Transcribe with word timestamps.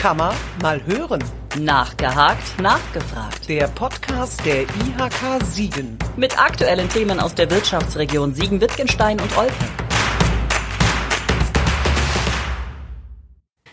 Kammer 0.00 0.32
mal 0.62 0.80
hören. 0.86 1.22
Nachgehakt, 1.58 2.58
nachgefragt. 2.58 3.46
Der 3.50 3.68
Podcast 3.68 4.42
der 4.46 4.62
IHK 4.62 5.44
Siegen. 5.44 5.98
Mit 6.16 6.42
aktuellen 6.42 6.88
Themen 6.88 7.20
aus 7.20 7.34
der 7.34 7.50
Wirtschaftsregion 7.50 8.32
Siegen-Wittgenstein 8.32 9.20
und 9.20 9.36
Olpen. 9.36 9.90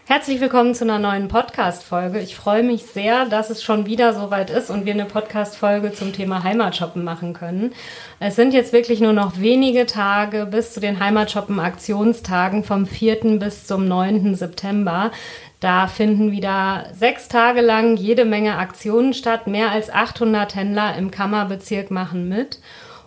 Herzlich 0.09 0.39
willkommen 0.39 0.73
zu 0.73 0.85
einer 0.85 0.99
neuen 0.99 1.27
Podcast-Folge. 1.27 2.19
Ich 2.19 2.37
freue 2.37 2.63
mich 2.63 2.83
sehr, 2.85 3.25
dass 3.25 3.49
es 3.49 3.61
schon 3.61 3.85
wieder 3.85 4.13
soweit 4.13 4.49
ist 4.49 4.69
und 4.69 4.85
wir 4.85 4.93
eine 4.93 5.03
Podcast-Folge 5.03 5.91
zum 5.91 6.13
Thema 6.13 6.43
Heimatshoppen 6.43 7.03
machen 7.03 7.33
können. 7.33 7.73
Es 8.21 8.37
sind 8.37 8.53
jetzt 8.53 8.71
wirklich 8.71 9.01
nur 9.01 9.11
noch 9.11 9.39
wenige 9.41 9.85
Tage 9.85 10.45
bis 10.45 10.73
zu 10.73 10.79
den 10.79 11.01
Heimatshoppen-Aktionstagen 11.01 12.63
vom 12.63 12.85
4. 12.85 13.37
bis 13.37 13.67
zum 13.67 13.85
9. 13.85 14.33
September. 14.35 15.11
Da 15.59 15.87
finden 15.87 16.31
wieder 16.31 16.85
sechs 16.93 17.27
Tage 17.27 17.61
lang 17.61 17.97
jede 17.97 18.25
Menge 18.25 18.57
Aktionen 18.57 19.13
statt. 19.13 19.47
Mehr 19.47 19.71
als 19.71 19.89
800 19.89 20.55
Händler 20.55 20.95
im 20.95 21.09
Kammerbezirk 21.09 21.89
machen 21.89 22.29
mit. 22.29 22.59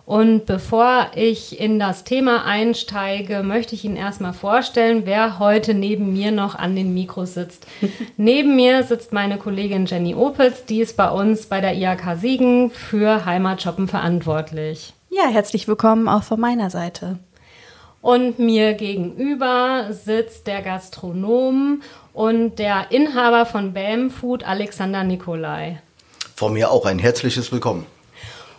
Und 0.05 0.45
bevor 0.45 1.07
ich 1.15 1.59
in 1.59 1.79
das 1.79 2.03
Thema 2.03 2.43
einsteige, 2.43 3.43
möchte 3.43 3.75
ich 3.75 3.85
Ihnen 3.85 3.95
erstmal 3.95 4.33
vorstellen, 4.33 5.03
wer 5.05 5.39
heute 5.39 5.73
neben 5.73 6.11
mir 6.11 6.31
noch 6.31 6.55
an 6.55 6.75
den 6.75 6.93
Mikros 6.93 7.35
sitzt. 7.35 7.65
neben 8.17 8.57
mir 8.57 8.83
sitzt 8.83 9.13
meine 9.13 9.37
Kollegin 9.37 9.85
Jenny 9.85 10.13
Opitz, 10.13 10.65
die 10.65 10.81
ist 10.81 10.97
bei 10.97 11.09
uns 11.09 11.45
bei 11.45 11.61
der 11.61 11.75
IAK 11.75 12.17
Siegen 12.19 12.71
für 12.71 13.25
Heimatshoppen 13.25 13.87
verantwortlich. 13.87 14.93
Ja, 15.09 15.29
herzlich 15.29 15.69
willkommen 15.69 16.09
auch 16.09 16.23
von 16.23 16.39
meiner 16.41 16.69
Seite. 16.69 17.19
Und 18.01 18.39
mir 18.39 18.73
gegenüber 18.73 19.89
sitzt 19.91 20.47
der 20.47 20.63
Gastronom 20.63 21.83
und 22.13 22.57
der 22.57 22.87
Inhaber 22.89 23.45
von 23.45 23.73
BAM 23.73 24.09
Food, 24.09 24.43
Alexander 24.43 25.03
Nikolai. 25.03 25.81
Von 26.35 26.53
mir 26.53 26.71
auch 26.71 26.87
ein 26.87 26.97
herzliches 26.97 27.51
Willkommen. 27.51 27.85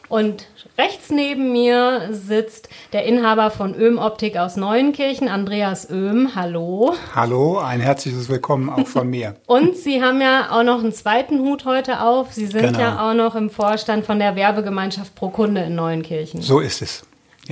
Und 0.08 0.46
rechts 0.78 1.10
neben 1.10 1.50
mir 1.50 2.10
sitzt 2.12 2.68
der 2.92 3.04
Inhaber 3.04 3.50
von 3.50 3.74
Öhm 3.74 3.98
Optik 3.98 4.36
aus 4.36 4.56
Neuenkirchen, 4.56 5.26
Andreas 5.28 5.90
Öhm. 5.90 6.36
Hallo. 6.36 6.94
Hallo, 7.12 7.58
ein 7.58 7.80
herzliches 7.80 8.28
Willkommen 8.28 8.68
auch 8.68 8.86
von 8.86 9.08
mir. 9.08 9.34
Und 9.46 9.76
Sie 9.76 10.02
haben 10.02 10.20
ja 10.20 10.50
auch 10.52 10.62
noch 10.62 10.80
einen 10.80 10.92
zweiten 10.92 11.40
Hut 11.40 11.64
heute 11.64 12.00
auf. 12.00 12.32
Sie 12.32 12.46
sind 12.46 12.62
genau. 12.62 12.78
ja 12.78 13.10
auch 13.10 13.14
noch 13.14 13.34
im 13.34 13.50
Vorstand 13.50 14.06
von 14.06 14.20
der 14.20 14.36
Werbegemeinschaft 14.36 15.16
Pro 15.16 15.30
Kunde 15.30 15.62
in 15.62 15.74
Neuenkirchen. 15.74 16.42
So 16.42 16.60
ist 16.60 16.82
es. 16.82 17.02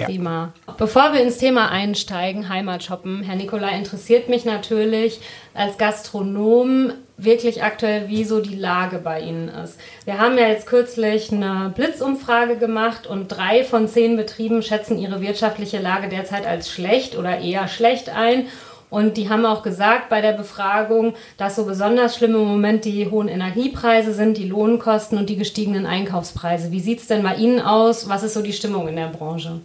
Prima. 0.07 0.53
Bevor 0.79 1.13
wir 1.13 1.23
ins 1.23 1.39
Thema 1.39 1.71
einsteigen, 1.71 2.49
Heimatshoppen, 2.49 3.23
Herr 3.23 3.37
Nikolai, 3.37 3.77
interessiert 3.77 4.29
mich 4.29 4.45
natürlich 4.45 5.21
als 5.55 5.79
Gastronom 5.79 6.93
wirklich 7.17 7.63
aktuell, 7.63 8.09
wie 8.09 8.25
so 8.25 8.41
die 8.41 8.57
Lage 8.57 8.99
bei 8.99 9.21
Ihnen 9.21 9.49
ist. 9.49 9.79
Wir 10.05 10.19
haben 10.19 10.39
ja 10.39 10.49
jetzt 10.49 10.67
kürzlich 10.67 11.33
eine 11.33 11.73
Blitzumfrage 11.75 12.57
gemacht 12.57 13.07
und 13.07 13.29
drei 13.29 13.65
von 13.65 13.89
zehn 13.89 14.17
Betrieben 14.17 14.63
schätzen 14.63 14.99
ihre 14.99 15.21
wirtschaftliche 15.21 15.79
Lage 15.79 16.09
derzeit 16.09 16.47
als 16.47 16.71
schlecht 16.71 17.17
oder 17.17 17.39
eher 17.39 17.69
schlecht 17.69 18.09
ein. 18.09 18.47
Und 18.89 19.17
die 19.17 19.31
haben 19.31 19.47
auch 19.47 19.63
gesagt 19.63 20.09
bei 20.09 20.21
der 20.21 20.33
Befragung, 20.33 21.15
dass 21.37 21.55
so 21.55 21.65
besonders 21.65 22.17
schlimm 22.17 22.35
im 22.35 22.45
Moment 22.45 22.85
die 22.85 23.09
hohen 23.09 23.29
Energiepreise 23.29 24.13
sind, 24.13 24.37
die 24.37 24.49
Lohnkosten 24.49 25.17
und 25.17 25.31
die 25.31 25.37
gestiegenen 25.37 25.87
Einkaufspreise. 25.87 26.73
Wie 26.73 26.81
sieht 26.81 26.99
es 26.99 27.07
denn 27.07 27.23
bei 27.23 27.37
Ihnen 27.37 27.61
aus? 27.61 28.09
Was 28.09 28.25
ist 28.25 28.35
so 28.35 28.43
die 28.43 28.53
Stimmung 28.53 28.89
in 28.89 28.97
der 28.97 29.07
Branche? 29.07 29.61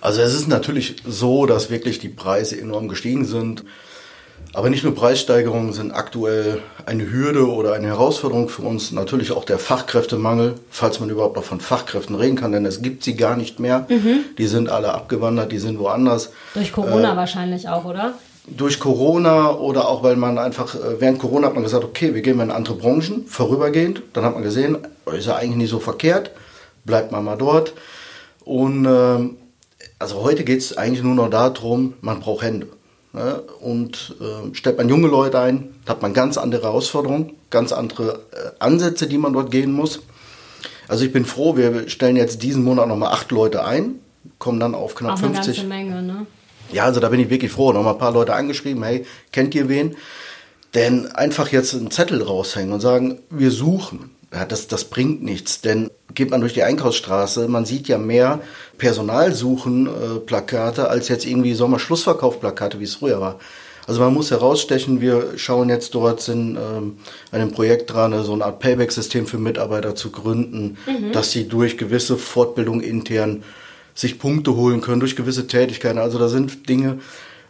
Also 0.00 0.20
es 0.20 0.34
ist 0.34 0.48
natürlich 0.48 0.96
so, 1.06 1.46
dass 1.46 1.70
wirklich 1.70 1.98
die 1.98 2.08
Preise 2.08 2.60
enorm 2.60 2.88
gestiegen 2.88 3.24
sind. 3.24 3.64
Aber 4.54 4.70
nicht 4.70 4.82
nur 4.82 4.94
Preissteigerungen 4.94 5.72
sind 5.72 5.92
aktuell 5.92 6.62
eine 6.86 7.10
Hürde 7.10 7.48
oder 7.48 7.74
eine 7.74 7.88
Herausforderung 7.88 8.48
für 8.48 8.62
uns, 8.62 8.92
natürlich 8.92 9.32
auch 9.32 9.44
der 9.44 9.58
Fachkräftemangel, 9.58 10.54
falls 10.70 11.00
man 11.00 11.10
überhaupt 11.10 11.36
noch 11.36 11.44
von 11.44 11.60
Fachkräften 11.60 12.16
reden 12.16 12.36
kann, 12.36 12.52
denn 12.52 12.64
es 12.64 12.80
gibt 12.80 13.04
sie 13.04 13.14
gar 13.14 13.36
nicht 13.36 13.60
mehr. 13.60 13.86
Mhm. 13.88 14.20
Die 14.38 14.46
sind 14.46 14.70
alle 14.70 14.94
abgewandert, 14.94 15.52
die 15.52 15.58
sind 15.58 15.78
woanders. 15.78 16.30
Durch 16.54 16.72
Corona 16.72 17.12
äh, 17.12 17.16
wahrscheinlich 17.16 17.68
auch, 17.68 17.84
oder? 17.84 18.14
Durch 18.46 18.80
Corona 18.80 19.50
oder 19.50 19.86
auch 19.88 20.02
weil 20.02 20.16
man 20.16 20.38
einfach, 20.38 20.74
äh, 20.74 20.98
während 20.98 21.18
Corona 21.18 21.48
hat 21.48 21.54
man 21.54 21.64
gesagt, 21.64 21.84
okay, 21.84 22.14
wir 22.14 22.22
gehen 22.22 22.38
mal 22.38 22.44
in 22.44 22.50
andere 22.50 22.76
Branchen, 22.76 23.26
vorübergehend. 23.26 24.02
Dann 24.14 24.24
hat 24.24 24.32
man 24.34 24.42
gesehen, 24.42 24.78
ist 25.14 25.26
ja 25.26 25.36
eigentlich 25.36 25.56
nicht 25.56 25.70
so 25.70 25.78
verkehrt, 25.78 26.30
bleibt 26.84 27.12
man 27.12 27.22
mal 27.22 27.36
dort. 27.36 27.74
Und 28.44 28.86
äh, 28.86 29.18
also 29.98 30.22
heute 30.22 30.44
geht 30.44 30.60
es 30.60 30.76
eigentlich 30.76 31.02
nur 31.02 31.14
noch 31.14 31.30
darum, 31.30 31.94
man 32.00 32.20
braucht 32.20 32.42
Hände. 32.42 32.68
Ne? 33.12 33.42
Und 33.60 34.16
äh, 34.20 34.54
stellt 34.54 34.78
man 34.78 34.88
junge 34.88 35.08
Leute 35.08 35.40
ein, 35.40 35.74
hat 35.86 36.02
man 36.02 36.12
ganz 36.12 36.36
andere 36.36 36.62
Herausforderungen, 36.62 37.32
ganz 37.50 37.72
andere 37.72 38.20
äh, 38.32 38.50
Ansätze, 38.58 39.06
die 39.06 39.18
man 39.18 39.32
dort 39.32 39.50
gehen 39.50 39.72
muss. 39.72 40.00
Also 40.88 41.04
ich 41.04 41.12
bin 41.12 41.24
froh, 41.24 41.56
wir 41.56 41.88
stellen 41.88 42.16
jetzt 42.16 42.42
diesen 42.42 42.64
Monat 42.64 42.88
nochmal 42.88 43.12
acht 43.12 43.30
Leute 43.30 43.64
ein, 43.64 43.96
kommen 44.38 44.60
dann 44.60 44.74
auf 44.74 44.94
knapp 44.94 45.14
Auch 45.14 45.18
50. 45.18 45.60
Eine 45.60 45.68
ganze 45.68 45.68
Menge, 45.68 46.02
ne? 46.02 46.26
Ja, 46.72 46.84
also 46.84 47.00
da 47.00 47.08
bin 47.08 47.20
ich 47.20 47.30
wirklich 47.30 47.50
froh. 47.50 47.72
Nochmal 47.72 47.94
ein 47.94 47.98
paar 47.98 48.12
Leute 48.12 48.34
angeschrieben, 48.34 48.82
hey, 48.82 49.06
kennt 49.32 49.54
ihr 49.54 49.68
wen? 49.68 49.96
Denn 50.74 51.06
einfach 51.06 51.48
jetzt 51.48 51.74
einen 51.74 51.90
Zettel 51.90 52.22
raushängen 52.22 52.72
und 52.72 52.80
sagen, 52.80 53.20
wir 53.30 53.50
suchen, 53.50 54.10
ja, 54.32 54.44
das, 54.44 54.68
das 54.68 54.84
bringt 54.84 55.22
nichts. 55.22 55.60
Denn 55.60 55.90
geht 56.14 56.30
man 56.30 56.40
durch 56.40 56.54
die 56.54 56.62
Einkaufsstraße, 56.62 57.48
man 57.48 57.64
sieht 57.64 57.88
ja 57.88 57.98
mehr 57.98 58.38
Personalsuchen-Plakate 58.78 60.82
äh, 60.82 60.86
als 60.86 61.08
jetzt 61.08 61.26
irgendwie 61.26 61.54
Sommerschlussverkauf-Plakate, 61.54 62.78
wie 62.80 62.84
es 62.84 62.94
früher 62.96 63.20
war. 63.20 63.40
Also 63.86 64.00
man 64.02 64.12
muss 64.12 64.30
herausstechen, 64.30 65.00
wir 65.00 65.38
schauen 65.38 65.70
jetzt 65.70 65.94
dort, 65.94 66.20
sind 66.20 66.58
ähm, 66.58 66.98
einem 67.32 67.52
Projekt 67.52 67.90
dran, 67.90 68.22
so 68.22 68.34
eine 68.34 68.44
Art 68.44 68.60
Payback-System 68.60 69.26
für 69.26 69.38
Mitarbeiter 69.38 69.94
zu 69.94 70.10
gründen, 70.10 70.76
mhm. 70.86 71.12
dass 71.12 71.32
sie 71.32 71.48
durch 71.48 71.78
gewisse 71.78 72.18
Fortbildung 72.18 72.82
intern 72.82 73.44
sich 73.94 74.18
Punkte 74.18 74.56
holen 74.56 74.82
können, 74.82 75.00
durch 75.00 75.16
gewisse 75.16 75.46
Tätigkeiten. 75.46 75.98
Also 75.98 76.18
da 76.18 76.28
sind 76.28 76.68
Dinge, 76.68 76.98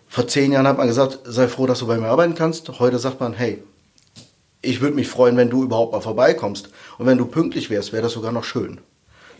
vor 0.06 0.28
zehn 0.28 0.52
Jahren 0.52 0.68
hat 0.68 0.78
man 0.78 0.86
gesagt, 0.86 1.18
sei 1.24 1.48
froh, 1.48 1.66
dass 1.66 1.80
du 1.80 1.88
bei 1.88 1.98
mir 1.98 2.06
arbeiten 2.06 2.36
kannst. 2.36 2.78
Heute 2.78 2.98
sagt 2.98 3.20
man, 3.20 3.34
hey, 3.34 3.60
ich 4.60 4.80
würde 4.80 4.96
mich 4.96 5.08
freuen, 5.08 5.36
wenn 5.36 5.50
du 5.50 5.62
überhaupt 5.62 5.92
mal 5.92 6.00
vorbeikommst. 6.00 6.70
Und 6.98 7.06
wenn 7.06 7.18
du 7.18 7.26
pünktlich 7.26 7.70
wärst, 7.70 7.92
wäre 7.92 8.02
das 8.02 8.12
sogar 8.12 8.32
noch 8.32 8.44
schön. 8.44 8.80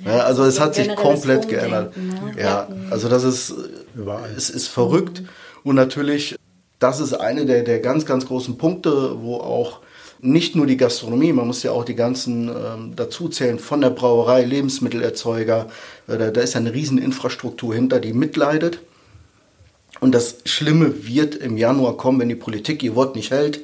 Ja, 0.04 0.16
ja, 0.16 0.22
also 0.24 0.44
es 0.44 0.60
hat 0.60 0.74
sich 0.76 0.94
komplett 0.94 1.48
geändert. 1.48 1.96
Ne? 1.96 2.34
Ja, 2.40 2.68
also 2.90 3.08
das 3.08 3.24
ist, 3.24 3.52
Überall. 3.96 4.30
es 4.36 4.48
ist 4.48 4.68
verrückt. 4.68 5.22
Mhm. 5.22 5.28
Und 5.64 5.74
natürlich, 5.74 6.36
das 6.78 7.00
ist 7.00 7.14
eine 7.14 7.46
der, 7.46 7.64
der 7.64 7.80
ganz, 7.80 8.06
ganz 8.06 8.26
großen 8.26 8.58
Punkte, 8.58 9.20
wo 9.20 9.36
auch 9.36 9.80
nicht 10.20 10.56
nur 10.56 10.66
die 10.66 10.76
Gastronomie, 10.76 11.32
man 11.32 11.46
muss 11.46 11.62
ja 11.62 11.72
auch 11.72 11.84
die 11.84 11.94
ganzen 11.94 12.48
ähm, 12.48 12.92
dazu 12.96 13.28
zählen, 13.28 13.58
von 13.58 13.80
der 13.80 13.90
Brauerei, 13.90 14.44
Lebensmittelerzeuger, 14.44 15.68
äh, 16.06 16.16
da, 16.18 16.30
da 16.30 16.40
ist 16.40 16.56
eine 16.56 16.72
riesen 16.72 16.98
Infrastruktur 16.98 17.74
hinter, 17.74 18.00
die 18.00 18.12
mitleidet. 18.12 18.80
Und 20.00 20.14
das 20.14 20.38
Schlimme 20.44 21.06
wird 21.06 21.34
im 21.34 21.56
Januar 21.56 21.96
kommen, 21.96 22.20
wenn 22.20 22.28
die 22.28 22.36
Politik 22.36 22.82
ihr 22.84 22.94
Wort 22.94 23.16
nicht 23.16 23.32
hält 23.32 23.60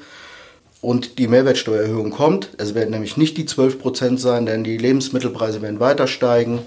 und 0.84 1.18
die 1.18 1.28
Mehrwertsteuererhöhung 1.28 2.10
kommt. 2.10 2.50
Es 2.58 2.74
werden 2.74 2.90
nämlich 2.90 3.16
nicht 3.16 3.38
die 3.38 3.46
12 3.46 3.78
Prozent 3.78 4.20
sein, 4.20 4.44
denn 4.44 4.64
die 4.64 4.76
Lebensmittelpreise 4.76 5.62
werden 5.62 5.80
weiter 5.80 6.06
steigen. 6.06 6.60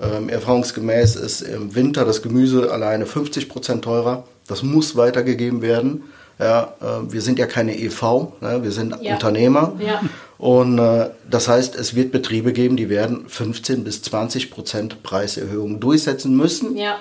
Ähm, 0.00 0.28
erfahrungsgemäß 0.28 1.14
ist 1.14 1.42
im 1.42 1.74
Winter 1.76 2.04
das 2.04 2.22
Gemüse 2.22 2.72
alleine 2.72 3.06
50 3.06 3.48
Prozent 3.48 3.84
teurer. 3.84 4.24
Das 4.48 4.64
muss 4.64 4.96
weitergegeben 4.96 5.62
werden. 5.62 6.02
Ja, 6.40 6.74
äh, 6.80 7.12
wir 7.12 7.22
sind 7.22 7.38
ja 7.38 7.46
keine 7.46 7.78
EV, 7.78 8.32
ne? 8.40 8.64
wir 8.64 8.72
sind 8.72 8.96
ja. 9.00 9.14
Unternehmer. 9.14 9.74
Ja. 9.78 10.00
Und 10.38 10.80
äh, 10.80 11.10
das 11.30 11.46
heißt, 11.46 11.76
es 11.76 11.94
wird 11.94 12.10
Betriebe 12.10 12.52
geben, 12.52 12.76
die 12.76 12.88
werden 12.88 13.28
15 13.28 13.84
bis 13.84 14.02
20 14.02 14.50
Prozent 14.50 15.04
Preiserhöhungen 15.04 15.78
durchsetzen 15.78 16.36
müssen. 16.36 16.76
Ja. 16.76 16.96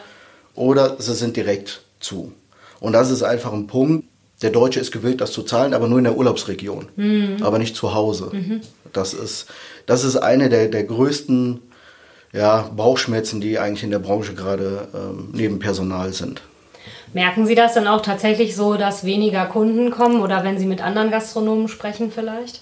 Oder 0.54 0.98
sie 1.00 1.16
sind 1.16 1.36
direkt 1.38 1.82
zu. 2.00 2.34
Und 2.80 2.94
das 2.94 3.10
ist 3.10 3.24
einfach 3.24 3.52
ein 3.52 3.66
Punkt, 3.66 4.06
der 4.42 4.50
Deutsche 4.50 4.80
ist 4.80 4.92
gewillt, 4.92 5.22
das 5.22 5.32
zu 5.32 5.44
zahlen, 5.44 5.74
aber 5.74 5.88
nur 5.88 6.00
in 6.00 6.04
der 6.06 6.18
Urlaubsregion, 6.18 6.88
mhm. 6.96 7.38
aber 7.42 7.60
nicht 7.60 7.76
zu 7.76 7.94
Hause. 7.94 8.30
Mhm. 8.32 8.62
Das, 8.94 9.14
ist, 9.14 9.48
das 9.86 10.04
ist 10.04 10.18
eine 10.18 10.50
der, 10.50 10.68
der 10.68 10.84
größten 10.84 11.62
ja, 12.34 12.70
Bauchschmerzen, 12.76 13.42
die 13.42 13.60
eigentlich 13.60 13.84
in 13.84 13.92
der 13.92 14.00
Branche 14.00 14.34
gerade 14.34 14.88
ähm, 14.94 15.30
neben 15.34 15.60
Personal 15.60 16.14
sind. 16.14 16.42
Merken 17.14 17.46
Sie 17.46 17.56
das 17.56 17.74
dann 17.74 17.88
auch 17.88 18.02
tatsächlich 18.02 18.56
so, 18.56 18.76
dass 18.76 19.04
weniger 19.04 19.46
Kunden 19.46 19.92
kommen 19.92 20.22
oder 20.22 20.44
wenn 20.44 20.58
Sie 20.58 20.66
mit 20.66 20.82
anderen 20.82 21.12
Gastronomen 21.12 21.68
sprechen 21.68 22.12
vielleicht? 22.14 22.62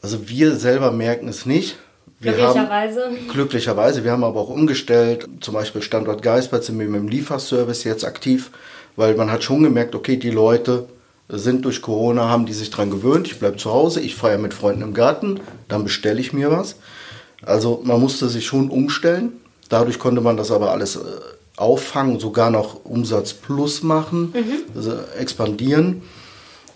Also 0.00 0.28
wir 0.28 0.56
selber 0.56 0.90
merken 0.90 1.28
es 1.28 1.44
nicht. 1.44 1.76
Wir 2.20 2.32
glücklicherweise. 2.32 3.04
Haben, 3.04 3.28
glücklicherweise. 3.28 4.04
Wir 4.04 4.12
haben 4.12 4.24
aber 4.24 4.40
auch 4.40 4.50
umgestellt, 4.50 5.26
zum 5.40 5.54
Beispiel 5.54 5.82
Standort 5.82 6.22
Geisbert 6.22 6.64
sind 6.64 6.78
wir 6.78 6.86
mit 6.86 7.00
dem 7.00 7.08
Lieferservice 7.08 7.84
jetzt 7.84 8.04
aktiv 8.04 8.50
weil 8.96 9.14
man 9.14 9.30
hat 9.30 9.42
schon 9.42 9.62
gemerkt, 9.62 9.94
okay, 9.94 10.16
die 10.16 10.30
Leute 10.30 10.86
sind 11.28 11.64
durch 11.64 11.80
Corona, 11.80 12.28
haben 12.28 12.46
die 12.46 12.52
sich 12.52 12.70
dran 12.70 12.90
gewöhnt, 12.90 13.28
ich 13.28 13.38
bleibe 13.38 13.56
zu 13.56 13.70
Hause, 13.70 14.00
ich 14.00 14.14
feiere 14.14 14.38
mit 14.38 14.52
Freunden 14.52 14.82
im 14.82 14.94
Garten, 14.94 15.40
dann 15.68 15.84
bestelle 15.84 16.20
ich 16.20 16.32
mir 16.32 16.50
was. 16.50 16.76
Also 17.42 17.80
man 17.84 18.00
musste 18.00 18.28
sich 18.28 18.44
schon 18.44 18.68
umstellen. 18.68 19.32
Dadurch 19.68 19.98
konnte 19.98 20.20
man 20.20 20.36
das 20.36 20.50
aber 20.50 20.72
alles 20.72 20.96
äh, 20.96 21.00
auffangen, 21.56 22.18
sogar 22.18 22.50
noch 22.50 22.84
Umsatz 22.84 23.32
plus 23.32 23.82
machen, 23.82 24.34
mhm. 24.34 24.76
also 24.76 24.98
expandieren. 25.18 26.02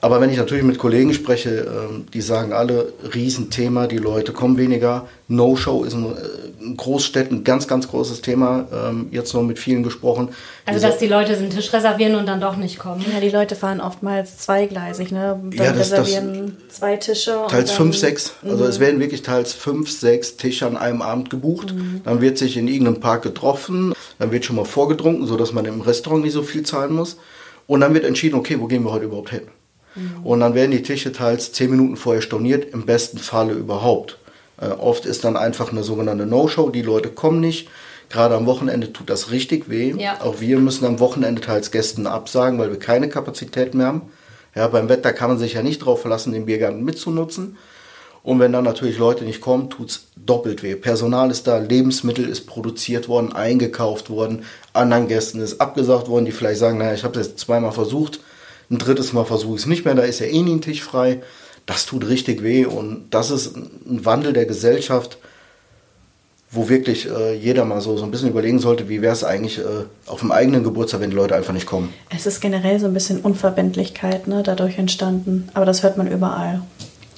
Aber 0.05 0.21
wenn 0.21 0.29
ich 0.29 0.37
natürlich 0.37 0.65
mit 0.65 0.79
Kollegen 0.79 1.15
spreche, 1.15 1.67
ähm, 1.67 2.05
die 2.12 2.21
sagen 2.21 2.53
alle, 2.53 2.93
Riesenthema, 3.15 3.87
die 3.87 3.97
Leute 3.97 4.33
kommen 4.33 4.59
weniger. 4.59 5.09
No-Show 5.29 5.83
ist 5.85 5.95
in, 5.95 6.05
äh, 6.05 6.75
Großstädten 6.77 7.39
ein 7.39 7.45
ganz, 7.45 7.67
ganz 7.69 7.89
großes 7.89 8.21
Thema. 8.21 8.67
Ähm, 8.71 9.09
jetzt 9.12 9.33
noch 9.33 9.43
mit 9.43 9.59
vielen 9.59 9.83
gesprochen. 9.83 10.29
Also, 10.67 10.79
Diese- 10.79 10.89
dass 10.91 10.99
die 10.99 11.06
Leute 11.06 11.35
den 11.39 11.49
Tisch 11.49 11.73
reservieren 11.73 12.17
und 12.17 12.27
dann 12.27 12.39
doch 12.39 12.56
nicht 12.56 12.79
kommen. 12.79 13.03
Ja, 13.15 13.19
die 13.19 13.31
Leute 13.31 13.56
fahren 13.56 13.81
oftmals 13.81 14.37
zweigleisig, 14.37 15.11
ne? 15.11 15.41
Dann 15.43 15.53
Ja, 15.53 15.73
das- 15.73 15.89
das- 15.89 16.01
reservieren 16.09 16.59
zwei 16.69 16.97
Tische. 16.97 17.39
und 17.39 17.50
Teils 17.50 17.69
dann- 17.71 17.77
fünf, 17.79 17.97
sechs. 17.97 18.35
Also 18.47 18.65
es 18.67 18.81
werden 18.81 19.00
wirklich 19.00 19.23
teils 19.23 19.55
fünf, 19.55 19.91
sechs 19.91 20.37
Tische 20.37 20.67
an 20.67 20.77
einem 20.77 21.00
Abend 21.00 21.31
gebucht. 21.31 21.75
Dann 22.05 22.21
wird 22.21 22.37
sich 22.37 22.59
in 22.59 22.69
irgendeinem 22.69 23.00
Park 23.00 23.23
getroffen. 23.23 23.95
Dann 24.19 24.33
wird 24.33 24.45
schon 24.45 24.57
mal 24.57 24.67
vorgetrunken, 24.67 25.27
sodass 25.27 25.55
man 25.55 25.65
im 25.65 25.81
Restaurant 25.81 26.25
nicht 26.25 26.35
so 26.35 26.43
viel 26.43 26.62
zahlen 26.62 26.93
muss. 26.93 27.17
Und 27.67 27.81
dann 27.81 27.95
wird 27.95 28.05
entschieden, 28.05 28.35
okay, 28.37 28.61
wo 28.61 28.67
gehen 28.67 28.85
wir 28.85 28.93
heute 28.93 29.07
überhaupt 29.07 29.31
hin? 29.31 29.43
Und 30.23 30.41
dann 30.41 30.55
werden 30.55 30.70
die 30.70 30.82
Tische 30.82 31.12
teils 31.12 31.52
zehn 31.52 31.70
Minuten 31.70 31.96
vorher 31.96 32.23
storniert, 32.23 32.73
im 32.73 32.87
besten 32.87 33.19
Falle 33.19 33.52
überhaupt. 33.52 34.19
Äh, 34.61 34.67
oft 34.67 35.06
ist 35.06 35.25
dann 35.25 35.37
einfach 35.37 35.70
eine 35.73 35.85
sogenannte 35.85 36.26
No-Show, 36.26 36.70
die 36.70 36.82
Leute 36.82 37.11
kommen 37.11 37.41
nicht. 37.41 37.69
Gerade 38.11 38.35
am 38.35 38.46
Wochenende 38.46 38.93
tut 38.93 39.11
das 39.11 39.31
richtig 39.31 39.69
weh. 39.69 39.94
Ja. 39.96 40.20
Auch 40.20 40.41
wir 40.41 40.58
müssen 40.58 40.85
am 40.85 41.00
Wochenende 41.00 41.41
teils 41.41 41.70
Gästen 41.70 42.06
absagen, 42.06 42.58
weil 42.58 42.70
wir 42.70 42.79
keine 42.79 43.08
Kapazität 43.08 43.75
mehr 43.75 43.87
haben. 43.87 44.02
Ja, 44.55 44.69
beim 44.69 44.88
Wetter 44.88 45.12
kann 45.12 45.31
man 45.31 45.38
sich 45.38 45.55
ja 45.55 45.62
nicht 45.62 45.81
drauf 45.81 46.02
verlassen, 46.02 46.32
den 46.32 46.47
Biergarten 46.47 46.85
mitzunutzen. 46.85 47.56
Und 48.23 48.40
wenn 48.40 48.52
dann 48.52 48.64
natürlich 48.64 48.97
Leute 48.99 49.25
nicht 49.25 49.40
kommen, 49.40 49.69
tut's 49.69 50.06
doppelt 50.17 50.62
weh. 50.62 50.76
Personal 50.76 51.31
ist 51.31 51.47
da, 51.47 51.58
Lebensmittel 51.58 52.26
ist 52.26 52.47
produziert 52.47 53.06
worden, 53.08 53.35
eingekauft 53.35 54.08
worden, 54.08 54.44
anderen 54.73 55.08
Gästen 55.08 55.40
ist 55.40 55.61
abgesagt 55.61 56.08
worden, 56.08 56.25
die 56.25 56.32
vielleicht 56.32 56.58
sagen, 56.58 56.79
naja, 56.79 56.94
ich 56.94 57.05
habe 57.05 57.20
es 57.20 57.26
jetzt 57.26 57.40
zweimal 57.40 57.73
versucht, 57.73 58.20
ein 58.75 58.79
drittes 58.79 59.12
Mal 59.12 59.25
versuche 59.25 59.56
ich 59.56 59.62
es 59.62 59.67
nicht 59.67 59.85
mehr, 59.85 59.94
da 59.94 60.03
ist 60.03 60.21
ja 60.21 60.26
eh 60.26 60.43
nie 60.43 60.55
ein 60.55 60.61
Tisch 60.61 60.82
frei. 60.82 61.23
Das 61.67 61.87
tut 61.87 62.06
richtig 62.06 62.43
weh 62.43 62.67
und 62.67 63.06
das 63.11 63.31
ist 63.31 63.56
ein 63.56 64.05
Wandel 64.05 64.35
der 64.35 64.44
Gesellschaft, 64.44 65.17
wo 66.50 66.69
wirklich 66.69 67.09
äh, 67.11 67.35
jeder 67.35 67.65
mal 67.65 67.81
so, 67.81 67.97
so 67.97 68.05
ein 68.05 68.11
bisschen 68.11 68.29
überlegen 68.29 68.59
sollte, 68.59 68.88
wie 68.88 69.03
wäre 69.03 69.12
es 69.12 69.25
eigentlich 69.25 69.59
äh, 69.59 69.85
auf 70.06 70.21
dem 70.21 70.31
eigenen 70.31 70.62
Geburtstag, 70.62 71.00
wenn 71.00 71.11
die 71.11 71.17
Leute 71.17 71.35
einfach 71.35 71.53
nicht 71.53 71.67
kommen. 71.67 71.93
Es 72.15 72.26
ist 72.26 72.41
generell 72.41 72.79
so 72.79 72.87
ein 72.87 72.94
bisschen 72.94 73.21
Unverbindlichkeit 73.21 74.29
ne, 74.29 74.43
dadurch 74.44 74.79
entstanden. 74.79 75.49
Aber 75.55 75.65
das 75.65 75.82
hört 75.82 75.97
man 75.97 76.06
überall. 76.06 76.62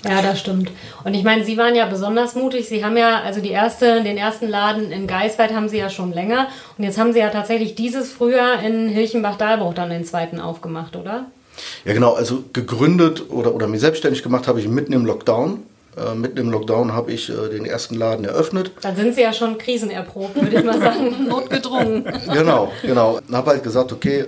Ja, 0.08 0.23
das 0.23 0.38
stimmt. 0.41 0.70
Und 1.05 1.14
ich 1.14 1.25
meine, 1.25 1.44
Sie 1.44 1.56
waren 1.56 1.75
ja 1.75 1.87
besonders 1.87 2.35
mutig. 2.35 2.69
Sie 2.69 2.85
haben 2.85 2.97
ja, 2.97 3.23
also 3.23 3.41
die 3.41 3.50
erste, 3.50 4.03
den 4.03 4.17
ersten 4.17 4.49
Laden 4.49 4.93
in 4.93 5.06
Geisweit 5.06 5.53
haben 5.53 5.69
Sie 5.69 5.79
ja 5.79 5.91
schon 5.91 6.12
länger. 6.12 6.49
Und 6.79 6.85
jetzt 6.85 6.99
haben 6.99 7.12
Sie 7.12 7.19
ja 7.19 7.31
tatsächlich 7.31 7.75
dieses 7.75 8.12
Frühjahr 8.12 8.62
in 8.62 8.88
Hilchenbach-Dahlbruch 8.88 9.75
dann 9.75 9.91
den 9.91 10.05
zweiten 10.05 10.41
aufgemacht, 10.41 10.97
oder? 10.97 11.26
Ja, 11.85 11.93
genau. 11.93 12.14
Also 12.14 12.44
gegründet 12.53 13.31
oder, 13.31 13.55
oder 13.55 13.67
mir 13.67 13.79
selbstständig 13.79 14.23
gemacht 14.23 14.49
habe 14.49 14.61
ich 14.61 14.69
mitten 14.69 14.93
im 14.93 15.05
Lockdown. 15.05 15.62
Äh, 15.97 16.14
mitten 16.14 16.38
im 16.38 16.50
Lockdown 16.50 16.93
habe 16.93 17.12
ich 17.12 17.31
äh, 17.31 17.49
den 17.50 17.64
ersten 17.64 17.94
Laden 17.94 18.25
eröffnet. 18.26 18.70
Dann 18.82 18.97
sind 18.97 19.14
Sie 19.14 19.23
ja 19.23 19.32
schon 19.32 19.56
krisenerprobt, 19.56 20.35
würde 20.35 20.58
ich 20.58 20.64
mal 20.64 20.79
sagen. 20.79 21.26
Notgedrungen. 21.29 22.05
Genau, 22.32 22.70
genau. 22.82 23.19
Und 23.26 23.35
habe 23.35 23.50
halt 23.50 23.62
gesagt, 23.62 23.93
okay, 23.93 24.26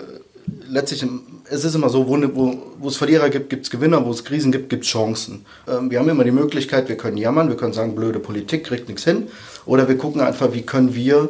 letztlich, 0.68 1.04
es 1.50 1.64
ist 1.64 1.74
immer 1.74 1.88
so, 1.88 2.08
wo, 2.08 2.16
wo, 2.34 2.62
wo 2.78 2.88
es 2.88 2.96
Verlierer 2.96 3.28
gibt, 3.28 3.50
gibt 3.50 3.64
es 3.64 3.70
Gewinner, 3.70 4.04
wo 4.04 4.10
es 4.10 4.24
Krisen 4.24 4.52
gibt, 4.52 4.70
gibt 4.70 4.84
es 4.84 4.90
Chancen. 4.90 5.44
Ähm, 5.68 5.90
wir 5.90 5.98
haben 5.98 6.08
immer 6.08 6.24
die 6.24 6.30
Möglichkeit, 6.30 6.88
wir 6.88 6.96
können 6.96 7.16
jammern, 7.16 7.48
wir 7.48 7.56
können 7.56 7.72
sagen, 7.72 7.94
blöde 7.94 8.18
Politik 8.18 8.64
kriegt 8.64 8.88
nichts 8.88 9.04
hin. 9.04 9.28
Oder 9.66 9.88
wir 9.88 9.98
gucken 9.98 10.20
einfach, 10.20 10.52
wie 10.52 10.62
können 10.62 10.94
wir 10.94 11.28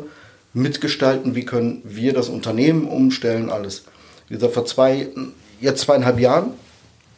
mitgestalten, 0.54 1.34
wie 1.34 1.44
können 1.44 1.82
wir 1.84 2.12
das 2.12 2.28
Unternehmen 2.28 2.86
umstellen, 2.86 3.50
alles. 3.50 3.84
Wie 4.28 4.34
gesagt, 4.34 4.54
vor 4.54 4.66
zwei, 4.66 5.08
jetzt 5.60 5.82
zweieinhalb 5.82 6.18
Jahren 6.18 6.52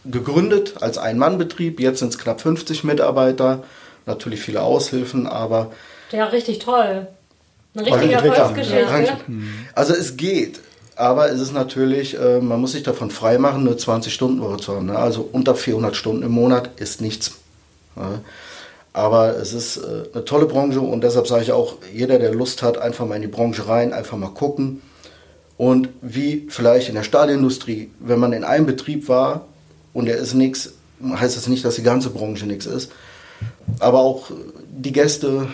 gegründet 0.05 0.75
als 0.81 0.99
Ein-Mann-Betrieb, 0.99 1.81
jetzt 1.81 1.99
sind 1.99 2.09
es 2.09 2.19
knapp 2.19 2.41
50 2.41 2.85
Mitarbeiter, 2.85 3.63
natürlich 4.07 4.41
viele 4.41 4.63
Aushilfen, 4.63 5.27
aber 5.27 5.73
Ja, 6.11 6.27
richtig 6.27 6.59
toll. 6.61 7.07
Eine 7.75 7.87
richtige. 7.87 8.15
Erfolgsgeschichte. 8.15 9.17
Also 9.75 9.95
es 9.95 10.17
geht, 10.17 10.61
aber 10.97 11.31
es 11.31 11.41
ist 11.41 11.53
natürlich, 11.53 12.19
äh, 12.19 12.41
man 12.41 12.61
muss 12.61 12.73
sich 12.73 12.83
davon 12.83 13.11
freimachen, 13.11 13.67
eine 13.67 13.77
20-Stunden-Woche 13.77 14.59
zu 14.59 14.75
haben. 14.75 14.87
Ne? 14.87 14.99
Also 14.99 15.29
unter 15.31 15.55
400 15.55 15.95
Stunden 15.95 16.23
im 16.23 16.33
Monat 16.33 16.71
ist 16.81 17.01
nichts. 17.01 17.33
Ja? 17.97 18.21
Aber 18.93 19.37
es 19.37 19.53
ist 19.53 19.77
äh, 19.77 20.09
eine 20.13 20.25
tolle 20.25 20.47
Branche 20.47 20.81
und 20.81 21.03
deshalb 21.05 21.29
sage 21.29 21.43
ich 21.43 21.53
auch, 21.53 21.77
jeder, 21.95 22.19
der 22.19 22.35
Lust 22.35 22.63
hat, 22.63 22.77
einfach 22.79 23.07
mal 23.07 23.15
in 23.17 23.23
die 23.23 23.29
Branche 23.29 23.69
rein, 23.69 23.93
einfach 23.93 24.19
mal 24.19 24.31
gucken. 24.31 24.83
Und 25.61 25.91
wie 26.01 26.47
vielleicht 26.49 26.89
in 26.89 26.95
der 26.95 27.03
Stahlindustrie, 27.03 27.91
wenn 28.01 28.19
man 28.19 28.33
in 28.33 28.45
einem 28.45 28.65
Betrieb 28.65 29.11
war 29.11 29.45
und 29.93 30.07
der 30.07 30.17
ist 30.17 30.33
nichts, 30.33 30.73
heißt 31.05 31.37
das 31.37 31.49
nicht, 31.49 31.67
dass 31.67 31.75
die 31.75 31.83
ganze 31.83 32.09
Branche 32.09 32.47
nichts 32.47 32.65
ist. 32.65 32.91
Aber 33.79 33.99
auch 33.99 34.31
die 34.75 34.93
Gäste 34.93 35.49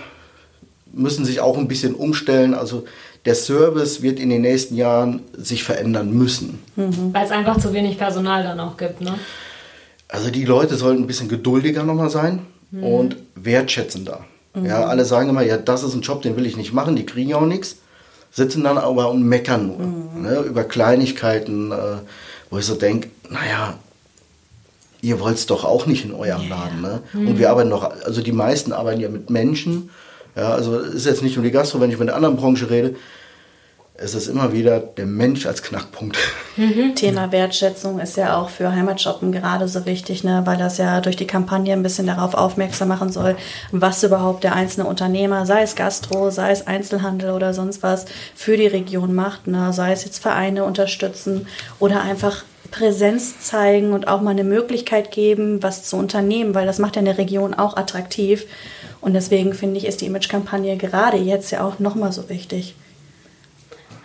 müssen 0.93 1.25
sich 1.25 1.41
auch 1.41 1.59
ein 1.59 1.67
bisschen 1.67 1.93
umstellen. 1.93 2.55
Also 2.55 2.85
der 3.25 3.35
Service 3.35 4.01
wird 4.01 4.21
in 4.21 4.31
den 4.31 4.43
nächsten 4.43 4.77
Jahren 4.77 5.23
sich 5.37 5.65
verändern 5.65 6.13
müssen. 6.13 6.63
Weil 6.77 7.25
es 7.25 7.33
einfach 7.33 7.59
zu 7.59 7.73
wenig 7.73 7.99
Personal 7.99 8.45
dann 8.45 8.61
auch 8.61 8.77
gibt, 8.77 9.01
ne? 9.01 9.19
Also 10.07 10.31
die 10.31 10.45
Leute 10.45 10.77
sollten 10.77 11.03
ein 11.03 11.09
bisschen 11.09 11.29
geduldiger 11.29 11.83
nochmal 11.83 12.11
sein 12.11 12.47
und 12.81 13.17
wertschätzender. 13.35 14.25
Ja, 14.55 14.85
alle 14.85 15.05
sagen 15.05 15.31
immer, 15.31 15.43
ja, 15.43 15.57
das 15.57 15.83
ist 15.83 15.95
ein 15.95 16.03
Job, 16.03 16.23
den 16.23 16.37
will 16.37 16.47
ich 16.47 16.57
nicht 16.57 16.73
machen, 16.73 16.95
die 16.95 17.05
kriegen 17.05 17.31
ja 17.31 17.39
auch 17.39 17.45
nichts, 17.45 17.79
sitzen 18.37 18.63
dann 18.65 18.77
aber 18.77 19.11
und 19.11 19.23
meckern 19.23 19.67
nur 19.67 20.23
ne, 20.23 20.41
über 20.41 20.63
Kleinigkeiten, 20.65 21.73
äh, 21.73 21.77
wo 22.51 22.59
ich 22.59 22.67
so 22.67 22.75
denke, 22.75 23.09
naja, 23.31 23.79
ihr 25.01 25.19
wollt 25.21 25.37
es 25.37 25.47
doch 25.47 25.65
auch 25.65 25.87
nicht 25.87 26.05
in 26.05 26.13
eurem 26.13 26.47
Laden. 26.47 26.83
Ne? 26.83 27.01
Und 27.15 27.39
wir 27.39 27.49
arbeiten 27.49 27.71
doch, 27.71 27.91
also 28.05 28.21
die 28.21 28.33
meisten 28.33 28.75
arbeiten 28.75 29.01
ja 29.01 29.09
mit 29.09 29.31
Menschen. 29.31 29.89
Ja, 30.37 30.51
also 30.51 30.79
es 30.79 30.95
ist 30.95 31.07
jetzt 31.07 31.23
nicht 31.23 31.37
nur 31.37 31.45
die 31.45 31.51
Gastro, 31.51 31.81
wenn 31.81 31.91
ich 31.91 31.99
mit 31.99 32.09
einer 32.09 32.17
anderen 32.17 32.37
Branche 32.37 32.69
rede, 32.69 32.95
es 33.99 34.15
ist 34.15 34.27
immer 34.29 34.53
wieder 34.53 34.81
der 34.81 35.07
Mensch 35.07 35.47
als 35.47 35.63
Knackpunkt. 35.63 36.17
Thema 36.95 37.33
Wertschätzung 37.33 37.99
ist 37.99 38.17
ja 38.17 38.37
auch 38.37 38.51
für 38.51 38.73
Heimatshoppen 38.73 39.33
gerade 39.33 39.69
so 39.69 39.87
wichtig, 39.87 40.25
ne? 40.25 40.43
weil 40.45 40.57
das 40.57 40.79
ja 40.79 41.01
durch 41.01 41.17
die 41.17 41.27
Kampagne 41.27 41.73
ein 41.73 41.83
bisschen 41.83 42.07
darauf 42.07 42.35
aufmerksam 42.35 42.89
machen 42.89 43.11
soll, 43.11 43.37
was 43.73 44.03
überhaupt 44.03 44.45
der 44.45 44.55
einzelne 44.55 44.87
Unternehmer, 44.87 45.47
sei 45.47 45.63
es 45.63 45.77
Gastro, 45.77 46.31
sei 46.31 46.51
es 46.51 46.67
Einzelhandel 46.67 47.31
oder 47.31 47.55
sonst 47.55 47.83
was, 47.83 48.07
für 48.35 48.57
die 48.57 48.67
Region 48.67 49.15
macht. 49.15 49.47
Ne? 49.47 49.73
Sei 49.73 49.93
es 49.93 50.05
jetzt 50.05 50.19
Vereine 50.19 50.65
unterstützen 50.65 51.47
oder 51.79 52.03
einfach 52.03 52.45
Präsenz 52.71 53.41
zeigen 53.41 53.93
und 53.93 54.09
auch 54.09 54.21
mal 54.21 54.31
eine 54.31 54.45
Möglichkeit 54.45 55.11
geben, 55.11 55.63
was 55.63 55.85
zu 55.85 55.97
unternehmen, 55.97 56.55
weil 56.55 56.67
das 56.67 56.79
macht 56.79 56.97
ja 56.97 57.01
eine 57.01 57.17
Region 57.17 57.55
auch 57.55 57.77
attraktiv. 57.77 58.45
Und 59.01 59.15
deswegen 59.15 59.55
finde 59.55 59.79
ich, 59.79 59.87
ist 59.87 60.01
die 60.01 60.07
Image-Kampagne 60.07 60.77
gerade 60.77 61.17
jetzt 61.17 61.51
ja 61.53 61.65
auch 61.65 61.79
nochmal 61.79 62.13
so 62.13 62.29
wichtig. 62.29 62.75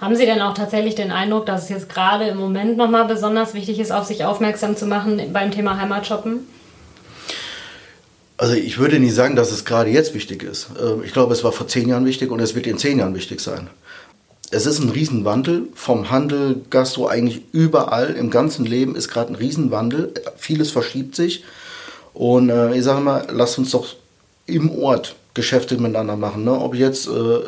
Haben 0.01 0.15
Sie 0.15 0.25
denn 0.25 0.41
auch 0.41 0.55
tatsächlich 0.55 0.95
den 0.95 1.11
Eindruck, 1.11 1.45
dass 1.45 1.65
es 1.65 1.69
jetzt 1.69 1.87
gerade 1.87 2.25
im 2.25 2.37
Moment 2.37 2.75
nochmal 2.75 3.05
besonders 3.05 3.53
wichtig 3.53 3.79
ist, 3.79 3.91
auf 3.91 4.05
sich 4.05 4.25
aufmerksam 4.25 4.75
zu 4.75 4.87
machen 4.87 5.21
beim 5.31 5.51
Thema 5.51 5.79
Heimatshoppen? 5.79 6.47
Also 8.35 8.55
ich 8.55 8.79
würde 8.79 8.99
nie 8.99 9.11
sagen, 9.11 9.35
dass 9.35 9.51
es 9.51 9.63
gerade 9.63 9.91
jetzt 9.91 10.15
wichtig 10.15 10.41
ist. 10.41 10.69
Ähm, 10.81 11.03
Ich 11.05 11.13
glaube, 11.13 11.33
es 11.33 11.43
war 11.43 11.51
vor 11.51 11.67
zehn 11.67 11.87
Jahren 11.87 12.05
wichtig 12.05 12.31
und 12.31 12.39
es 12.39 12.55
wird 12.55 12.65
in 12.65 12.79
zehn 12.79 12.97
Jahren 12.97 13.13
wichtig 13.13 13.41
sein. 13.41 13.69
Es 14.49 14.65
ist 14.65 14.79
ein 14.79 14.89
Riesenwandel 14.89 15.67
vom 15.75 16.09
Handel, 16.09 16.61
Gastro, 16.71 17.07
eigentlich 17.07 17.43
überall 17.51 18.15
im 18.15 18.31
ganzen 18.31 18.65
Leben 18.65 18.95
ist 18.95 19.07
gerade 19.07 19.31
ein 19.31 19.35
Riesenwandel. 19.35 20.15
Vieles 20.35 20.71
verschiebt 20.71 21.15
sich. 21.15 21.43
Und 22.15 22.49
äh, 22.49 22.75
ich 22.75 22.83
sage 22.83 23.01
mal, 23.01 23.27
lasst 23.31 23.59
uns 23.59 23.69
doch 23.69 23.95
im 24.47 24.71
Ort 24.71 25.15
Geschäfte 25.35 25.77
miteinander 25.77 26.17
machen. 26.17 26.43
Ne? 26.43 26.53
Ob 26.53 26.73
jetzt 26.73 27.07
äh, 27.07 27.39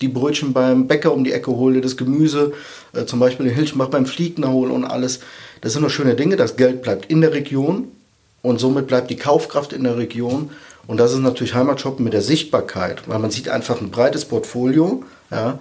die 0.00 0.08
Brötchen 0.08 0.52
beim 0.52 0.86
Bäcker 0.86 1.12
um 1.12 1.24
die 1.24 1.32
Ecke 1.32 1.50
hole, 1.50 1.80
das 1.80 1.96
Gemüse, 1.96 2.52
äh, 2.92 3.04
zum 3.04 3.20
Beispiel 3.20 3.46
in 3.46 3.54
Hilchenbach 3.54 3.88
beim 3.88 4.06
Fliegner 4.06 4.50
hole 4.50 4.72
und 4.72 4.84
alles. 4.84 5.20
Das 5.60 5.72
sind 5.72 5.82
doch 5.82 5.90
schöne 5.90 6.14
Dinge. 6.14 6.36
Das 6.36 6.56
Geld 6.56 6.82
bleibt 6.82 7.06
in 7.06 7.20
der 7.20 7.32
Region 7.32 7.88
und 8.42 8.60
somit 8.60 8.86
bleibt 8.86 9.10
die 9.10 9.16
Kaufkraft 9.16 9.72
in 9.72 9.84
der 9.84 9.96
Region. 9.96 10.50
Und 10.86 10.98
das 10.98 11.12
ist 11.12 11.20
natürlich 11.20 11.54
Heimatshoppen 11.54 12.04
mit 12.04 12.14
der 12.14 12.22
Sichtbarkeit, 12.22 13.06
weil 13.06 13.18
man 13.18 13.30
sieht 13.30 13.48
einfach 13.48 13.80
ein 13.80 13.90
breites 13.90 14.24
Portfolio. 14.24 15.04
Ja. 15.30 15.60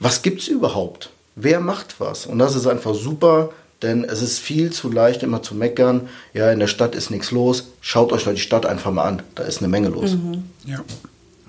Was 0.00 0.22
gibt 0.22 0.42
es 0.42 0.48
überhaupt? 0.48 1.10
Wer 1.36 1.60
macht 1.60 2.00
was? 2.00 2.26
Und 2.26 2.38
das 2.38 2.54
ist 2.54 2.66
einfach 2.66 2.94
super, 2.94 3.50
denn 3.82 4.04
es 4.04 4.22
ist 4.22 4.38
viel 4.38 4.72
zu 4.72 4.90
leicht 4.90 5.22
immer 5.22 5.42
zu 5.42 5.54
meckern. 5.54 6.08
Ja, 6.34 6.50
in 6.50 6.58
der 6.58 6.66
Stadt 6.66 6.94
ist 6.94 7.10
nichts 7.10 7.30
los. 7.30 7.68
Schaut 7.80 8.12
euch 8.12 8.24
doch 8.24 8.32
die 8.32 8.40
Stadt 8.40 8.66
einfach 8.66 8.90
mal 8.90 9.04
an. 9.04 9.22
Da 9.34 9.44
ist 9.44 9.58
eine 9.58 9.68
Menge 9.68 9.88
los. 9.88 10.16
Ja. 10.64 10.76
Ja, 10.76 10.84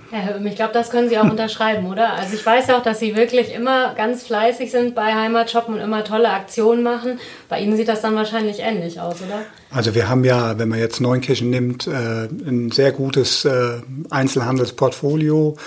Herr 0.10 0.38
Öhm, 0.38 0.48
ich 0.48 0.56
glaube, 0.56 0.74
das 0.74 0.90
können 0.90 1.10
Sie 1.10 1.18
auch 1.18 1.30
unterschreiben, 1.30 1.88
oder? 1.88 2.14
Also 2.14 2.36
ich 2.36 2.46
weiß 2.46 2.68
ja 2.68 2.78
auch, 2.78 2.84
dass 2.84 3.00
Sie 3.00 3.16
wirklich 3.16 3.54
immer 3.54 3.94
ganz 3.96 4.24
fleißig 4.24 4.72
sind 4.72 4.96
bei 4.96 5.14
Heimatshoppen 5.14 5.76
und 5.76 5.82
immer 5.82 6.04
tolle 6.04 6.30
Aktionen 6.30 6.84
machen. 6.84 7.20
Bei 7.50 7.60
Ihnen 7.60 7.76
sieht 7.76 7.88
das 7.88 8.02
dann 8.02 8.16
wahrscheinlich 8.16 8.60
ähnlich 8.60 9.02
aus, 9.02 9.22
oder? 9.22 9.42
Also 9.70 9.96
wir 9.96 10.08
haben 10.08 10.24
ja, 10.24 10.58
wenn 10.58 10.70
man 10.70 10.80
jetzt 10.80 11.02
Neunkirchen 11.02 11.50
nimmt, 11.50 11.88
äh, 11.88 12.26
ein 12.26 12.72
sehr 12.72 12.92
gutes 12.92 13.44
äh, 13.46 13.82
Einzelhandelsportfolio. 14.10 15.58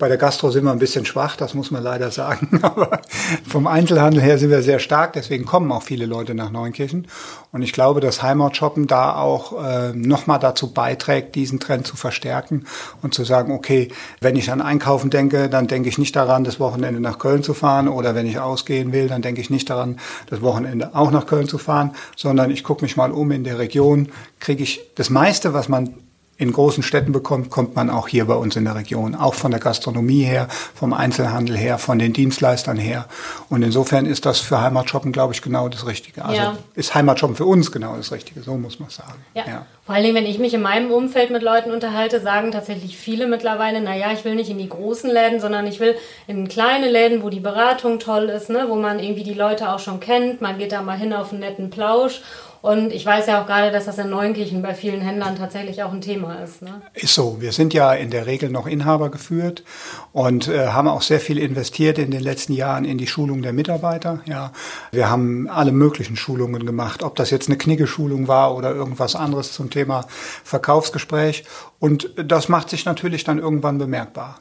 Bei 0.00 0.08
der 0.08 0.16
Gastro 0.16 0.50
sind 0.50 0.64
wir 0.64 0.72
ein 0.72 0.78
bisschen 0.78 1.04
schwach, 1.04 1.36
das 1.36 1.52
muss 1.52 1.70
man 1.70 1.82
leider 1.82 2.10
sagen. 2.10 2.58
Aber 2.62 3.02
vom 3.46 3.66
Einzelhandel 3.66 4.22
her 4.22 4.38
sind 4.38 4.48
wir 4.48 4.62
sehr 4.62 4.78
stark, 4.78 5.12
deswegen 5.12 5.44
kommen 5.44 5.70
auch 5.70 5.82
viele 5.82 6.06
Leute 6.06 6.34
nach 6.34 6.50
Neunkirchen. 6.50 7.06
Und 7.52 7.60
ich 7.60 7.74
glaube, 7.74 8.00
dass 8.00 8.22
Heimatshoppen 8.22 8.86
da 8.86 9.14
auch 9.16 9.62
äh, 9.62 9.92
nochmal 9.92 10.38
dazu 10.38 10.72
beiträgt, 10.72 11.34
diesen 11.34 11.60
Trend 11.60 11.86
zu 11.86 11.98
verstärken 11.98 12.64
und 13.02 13.12
zu 13.12 13.24
sagen, 13.24 13.52
okay, 13.52 13.88
wenn 14.22 14.36
ich 14.36 14.50
an 14.50 14.62
Einkaufen 14.62 15.10
denke, 15.10 15.50
dann 15.50 15.66
denke 15.66 15.90
ich 15.90 15.98
nicht 15.98 16.16
daran, 16.16 16.44
das 16.44 16.58
Wochenende 16.58 16.98
nach 16.98 17.18
Köln 17.18 17.42
zu 17.42 17.52
fahren. 17.52 17.86
Oder 17.86 18.14
wenn 18.14 18.24
ich 18.24 18.38
ausgehen 18.38 18.94
will, 18.94 19.06
dann 19.06 19.20
denke 19.20 19.42
ich 19.42 19.50
nicht 19.50 19.68
daran, 19.68 20.00
das 20.30 20.40
Wochenende 20.40 20.94
auch 20.94 21.10
nach 21.10 21.26
Köln 21.26 21.46
zu 21.46 21.58
fahren, 21.58 21.92
sondern 22.16 22.50
ich 22.50 22.64
gucke 22.64 22.82
mich 22.82 22.96
mal 22.96 23.12
um 23.12 23.30
in 23.32 23.44
der 23.44 23.58
Region, 23.58 24.08
kriege 24.38 24.62
ich 24.62 24.80
das 24.94 25.10
meiste, 25.10 25.52
was 25.52 25.68
man 25.68 25.92
in 26.40 26.52
großen 26.52 26.82
Städten 26.82 27.12
bekommt, 27.12 27.50
kommt 27.50 27.76
man 27.76 27.90
auch 27.90 28.08
hier 28.08 28.24
bei 28.24 28.34
uns 28.34 28.56
in 28.56 28.64
der 28.64 28.74
Region. 28.74 29.14
Auch 29.14 29.34
von 29.34 29.50
der 29.50 29.60
Gastronomie 29.60 30.22
her, 30.22 30.48
vom 30.74 30.94
Einzelhandel 30.94 31.54
her, 31.54 31.76
von 31.76 31.98
den 31.98 32.14
Dienstleistern 32.14 32.78
her. 32.78 33.04
Und 33.50 33.62
insofern 33.62 34.06
ist 34.06 34.24
das 34.24 34.40
für 34.40 34.58
Heimatshoppen, 34.60 35.12
glaube 35.12 35.34
ich, 35.34 35.42
genau 35.42 35.68
das 35.68 35.86
Richtige. 35.86 36.24
Also 36.24 36.40
Ja. 36.40 36.56
ist 36.74 36.94
Heimatshoppen 36.94 37.36
für 37.36 37.44
uns 37.44 37.70
genau 37.70 37.94
das 37.94 38.10
Richtige, 38.10 38.40
so 38.40 38.54
muss 38.54 38.80
man 38.80 38.88
sagen. 38.88 39.22
Ja. 39.34 39.66
Vor 39.84 39.94
allen 39.94 40.04
Dingen, 40.04 40.14
wenn 40.16 40.24
ich 40.24 40.38
mich 40.38 40.54
in 40.54 40.62
meinem 40.62 40.90
Umfeld 40.90 41.30
mit 41.30 41.42
Leuten 41.42 41.72
unterhalte, 41.72 42.20
sagen 42.20 42.52
tatsächlich 42.52 42.96
viele 42.96 43.26
mittlerweile, 43.26 43.82
naja, 43.82 44.06
ich 44.12 44.24
will 44.24 44.34
nicht 44.34 44.48
in 44.48 44.56
die 44.56 44.68
großen 44.68 45.10
Läden, 45.10 45.40
sondern 45.40 45.66
ich 45.66 45.78
will 45.78 45.94
in 46.26 46.48
kleine 46.48 46.88
Läden, 46.88 47.22
wo 47.22 47.28
die 47.28 47.40
Beratung 47.40 47.98
toll 47.98 48.30
ist, 48.30 48.48
ne, 48.48 48.64
wo 48.68 48.76
man 48.76 48.98
irgendwie 48.98 49.24
die 49.24 49.34
Leute 49.34 49.70
auch 49.70 49.78
schon 49.78 50.00
kennt. 50.00 50.40
Man 50.40 50.56
geht 50.56 50.72
da 50.72 50.80
mal 50.80 50.96
hin 50.96 51.12
auf 51.12 51.32
einen 51.32 51.40
netten 51.40 51.68
Plausch. 51.68 52.22
Und 52.62 52.92
ich 52.92 53.06
weiß 53.06 53.26
ja 53.26 53.40
auch 53.40 53.46
gerade, 53.46 53.70
dass 53.70 53.86
das 53.86 53.98
in 53.98 54.10
Neunkirchen 54.10 54.60
bei 54.60 54.74
vielen 54.74 55.00
Händlern 55.00 55.36
tatsächlich 55.36 55.82
auch 55.82 55.92
ein 55.92 56.02
Thema 56.02 56.42
ist. 56.42 56.60
Ne? 56.60 56.82
Ist 56.92 57.14
so. 57.14 57.38
Wir 57.40 57.52
sind 57.52 57.72
ja 57.72 57.94
in 57.94 58.10
der 58.10 58.26
Regel 58.26 58.50
noch 58.50 58.66
Inhaber 58.66 59.10
geführt 59.10 59.64
und 60.12 60.48
äh, 60.48 60.68
haben 60.68 60.88
auch 60.88 61.02
sehr 61.02 61.20
viel 61.20 61.38
investiert 61.38 61.98
in 61.98 62.10
den 62.10 62.22
letzten 62.22 62.52
Jahren 62.52 62.84
in 62.84 62.98
die 62.98 63.06
Schulung 63.06 63.40
der 63.40 63.54
Mitarbeiter. 63.54 64.20
Ja, 64.26 64.52
wir 64.92 65.08
haben 65.08 65.48
alle 65.48 65.72
möglichen 65.72 66.16
Schulungen 66.16 66.66
gemacht, 66.66 67.02
ob 67.02 67.16
das 67.16 67.30
jetzt 67.30 67.48
eine 67.48 67.56
Knigge-Schulung 67.56 68.28
war 68.28 68.54
oder 68.54 68.74
irgendwas 68.74 69.16
anderes 69.16 69.52
zum 69.52 69.70
Thema 69.70 70.04
Verkaufsgespräch. 70.44 71.44
Und 71.78 72.10
das 72.16 72.50
macht 72.50 72.68
sich 72.68 72.84
natürlich 72.84 73.24
dann 73.24 73.38
irgendwann 73.38 73.78
bemerkbar. 73.78 74.38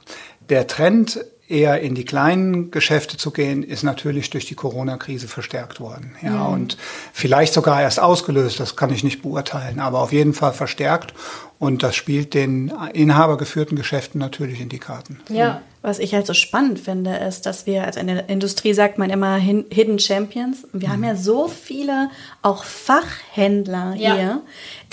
Der 0.49 0.67
Trend 0.67 1.23
eher 1.49 1.81
in 1.81 1.95
die 1.95 2.05
kleinen 2.05 2.69
Geschäfte 2.71 3.17
zu 3.17 3.31
gehen, 3.31 3.63
ist 3.63 3.83
natürlich 3.83 4.29
durch 4.29 4.45
die 4.45 4.55
Corona-Krise 4.55 5.27
verstärkt 5.27 5.79
worden. 5.79 6.15
Ja, 6.21 6.45
und 6.45 6.77
vielleicht 7.11 7.53
sogar 7.53 7.81
erst 7.81 7.99
ausgelöst, 7.99 8.59
das 8.59 8.75
kann 8.75 8.93
ich 8.93 9.03
nicht 9.03 9.21
beurteilen, 9.23 9.79
aber 9.79 9.99
auf 9.99 10.13
jeden 10.13 10.33
Fall 10.33 10.53
verstärkt. 10.53 11.13
Und 11.57 11.83
das 11.83 11.95
spielt 11.95 12.33
den 12.35 12.71
inhabergeführten 12.93 13.75
Geschäften 13.75 14.17
natürlich 14.19 14.61
in 14.61 14.69
die 14.69 14.79
Karten. 14.79 15.19
Ja. 15.27 15.61
Was 15.81 15.99
ich 15.99 16.13
halt 16.13 16.25
so 16.25 16.33
spannend 16.33 16.79
finde, 16.79 17.15
ist, 17.15 17.45
dass 17.45 17.65
wir, 17.65 17.85
also 17.85 17.99
in 17.99 18.07
der 18.07 18.29
Industrie 18.29 18.73
sagt 18.73 18.97
man 18.97 19.09
immer 19.09 19.35
Hidden 19.37 19.97
Champions. 19.99 20.67
Wir 20.73 20.89
haben 20.89 21.03
ja 21.03 21.15
so 21.15 21.47
viele 21.47 22.09
auch 22.41 22.63
Fachhändler 22.63 23.95
Ja. 23.97 24.15
hier, 24.15 24.41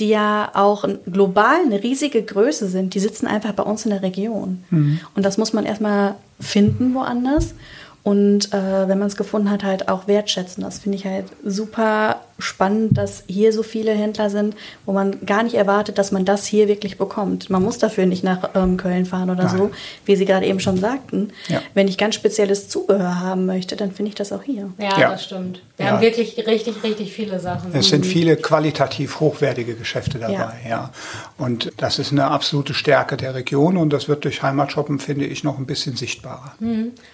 die 0.01 0.09
ja 0.09 0.51
auch 0.55 0.85
global 1.11 1.57
eine 1.65 1.83
riesige 1.83 2.23
Größe 2.23 2.69
sind. 2.69 2.95
Die 2.95 3.01
sitzen 3.01 3.27
einfach 3.27 3.53
bei 3.53 3.65
uns 3.65 3.85
in 3.85 3.91
der 3.91 4.03
Region. 4.03 4.65
Und 4.71 5.25
das 5.25 5.39
muss 5.39 5.53
man 5.53 5.67
erstmal 5.67 6.15
finden 6.41 6.95
woanders. 6.95 7.55
Und 8.03 8.53
äh, 8.53 8.89
wenn 8.89 8.99
man 8.99 9.09
es 9.09 9.17
gefunden 9.17 9.51
hat, 9.51 9.65
halt 9.65 9.89
auch 9.89 10.07
wertschätzen. 10.07 10.63
Das 10.63 10.79
finde 10.79 10.97
ich 10.97 11.07
halt 11.07 11.27
super 11.45 12.21
spannend, 12.39 12.99
dass 12.99 13.25
hier 13.27 13.53
so 13.53 13.63
viele 13.63 13.93
Händler 13.93 14.29
sind, 14.31 14.55
wo 14.85 14.93
man 14.93 15.25
gar 15.25 15.43
nicht 15.43 15.55
erwartet, 15.55 15.99
dass 15.99 16.13
man 16.13 16.25
das 16.25 16.47
hier 16.47 16.69
wirklich 16.69 16.99
bekommt. 16.99 17.49
Man 17.51 17.63
muss 17.63 17.79
dafür 17.79 18.07
nicht 18.07 18.23
nach 18.25 18.51
ähm, 18.55 18.77
Köln 18.77 19.07
fahren 19.07 19.31
oder 19.31 19.49
so, 19.49 19.57
Nein. 19.57 19.71
wie 20.05 20.17
Sie 20.17 20.25
gerade 20.27 20.47
eben 20.47 20.61
schon 20.61 20.77
sagten. 20.77 21.31
Ja. 21.49 21.63
Wenn 21.75 21.89
ich 21.89 21.97
ganz 21.99 22.15
spezielles 22.15 22.69
Zubehör 22.69 23.21
haben 23.21 23.47
möchte, 23.47 23.77
dann 23.77 23.93
finde 23.93 24.11
ich 24.11 24.15
das 24.15 24.33
auch 24.33 24.43
hier. 24.43 24.71
Ja, 24.79 24.99
Ja. 25.01 25.11
das 25.11 25.25
stimmt. 25.25 25.63
Wir 25.77 25.87
Ja. 25.87 25.93
haben 25.93 26.01
wirklich 26.03 26.37
richtig, 26.47 26.83
richtig 26.83 27.13
viele 27.13 27.39
Sachen. 27.41 27.71
Es 27.75 27.89
sind 27.89 28.05
viele 28.07 28.37
qualitativ 28.37 29.21
hochwertige 29.21 29.75
Geschäfte 29.75 30.19
dabei, 30.19 30.55
ja. 30.69 30.91
Und 31.39 31.73
das 31.79 31.99
ist 31.99 32.13
eine 32.13 32.25
absolute 32.31 32.75
Stärke 32.75 33.17
der 33.17 33.35
Region 33.35 33.77
und 33.77 33.93
das 33.93 34.09
wird 34.09 34.25
durch 34.25 34.43
Heimatshoppen, 34.43 34.99
finde 34.99 35.25
ich, 35.27 35.45
noch 35.45 35.59
ein 35.59 35.67
bisschen 35.67 35.97
sichtbarer. 35.97 36.55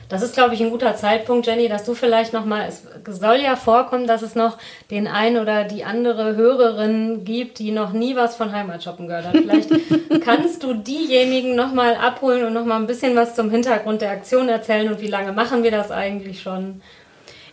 Das 0.08 0.22
ist, 0.22 0.34
glaube 0.34 0.54
ich, 0.54 0.60
ein 0.62 0.70
guter 0.70 0.96
Zeitpunkt, 0.96 1.46
Jenny, 1.46 1.68
dass 1.68 1.84
du 1.84 1.94
vielleicht 1.94 2.32
noch 2.32 2.44
mal, 2.44 2.66
es 2.68 2.82
soll 3.18 3.36
ja 3.42 3.56
vorkommen, 3.56 4.06
dass 4.06 4.22
es 4.22 4.34
noch 4.34 4.58
den 4.90 5.06
ein 5.12 5.36
oder 5.38 5.64
die 5.64 5.84
andere 5.84 6.34
Hörerin 6.36 7.24
gibt, 7.24 7.58
die 7.58 7.70
noch 7.70 7.92
nie 7.92 8.16
was 8.16 8.36
von 8.36 8.52
Heimatshoppen 8.52 9.06
gehört 9.06 9.26
hat. 9.26 9.36
Vielleicht 9.36 9.70
kannst 10.24 10.62
du 10.62 10.74
diejenigen 10.74 11.54
noch 11.54 11.72
mal 11.72 11.94
abholen 11.94 12.44
und 12.44 12.52
noch 12.52 12.64
mal 12.64 12.76
ein 12.76 12.86
bisschen 12.86 13.14
was 13.16 13.34
zum 13.34 13.50
Hintergrund 13.50 14.00
der 14.02 14.10
Aktion 14.10 14.48
erzählen 14.48 14.92
und 14.92 15.00
wie 15.00 15.06
lange 15.08 15.32
machen 15.32 15.62
wir 15.62 15.70
das 15.70 15.90
eigentlich 15.90 16.42
schon? 16.42 16.80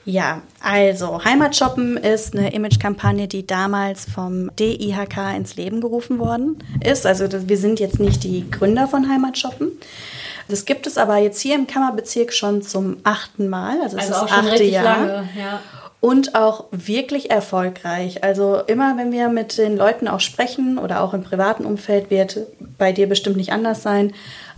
Ja, 0.05 0.41
also 0.63 1.23
Heimatshoppen 1.23 1.97
ist 1.97 2.35
eine 2.35 2.51
Imagekampagne, 2.53 3.27
die 3.27 3.45
damals 3.45 4.05
vom 4.09 4.49
DIHK 4.55 5.35
ins 5.35 5.55
Leben 5.55 5.81
gerufen 5.81 6.17
worden 6.17 6.57
ist. 6.83 7.05
Also 7.05 7.27
wir 7.47 7.57
sind 7.57 7.79
jetzt 7.79 7.99
nicht 7.99 8.23
die 8.23 8.49
Gründer 8.49 8.87
von 8.87 9.07
Heimatshoppen. 9.07 9.71
Das 10.47 10.65
gibt 10.65 10.87
es 10.87 10.97
aber 10.97 11.17
jetzt 11.17 11.39
hier 11.41 11.53
im 11.53 11.67
Kammerbezirk 11.67 12.33
schon 12.33 12.63
zum 12.63 12.97
achten 13.03 13.49
Mal. 13.49 13.81
Also 13.83 13.97
es 13.97 14.03
Also 14.09 14.13
ist 14.13 14.17
auch 14.17 14.21
das 14.21 14.29
schon 14.31 14.39
achte 14.45 14.51
richtig 14.53 14.71
Jahr. 14.71 14.83
lange. 14.83 15.29
Ja. 15.37 15.59
Und 16.01 16.33
auch 16.33 16.67
wirklich 16.71 17.29
erfolgreich. 17.29 18.23
Also 18.23 18.61
immer, 18.67 18.97
wenn 18.97 19.11
wir 19.11 19.27
mit 19.27 19.57
den 19.57 19.75
Leuten 19.75 20.07
auch 20.07 20.21
sprechen 20.21 20.77
oder 20.77 21.01
auch 21.01 21.13
im 21.13 21.23
privaten 21.23 21.65
Umfeld, 21.65 22.09
wird 22.09 22.47
bei 22.77 22.93
dir 22.93 23.09
bestimmt 23.09 23.35
nicht 23.35 23.51
anders 23.51 23.83
sein, 23.83 24.13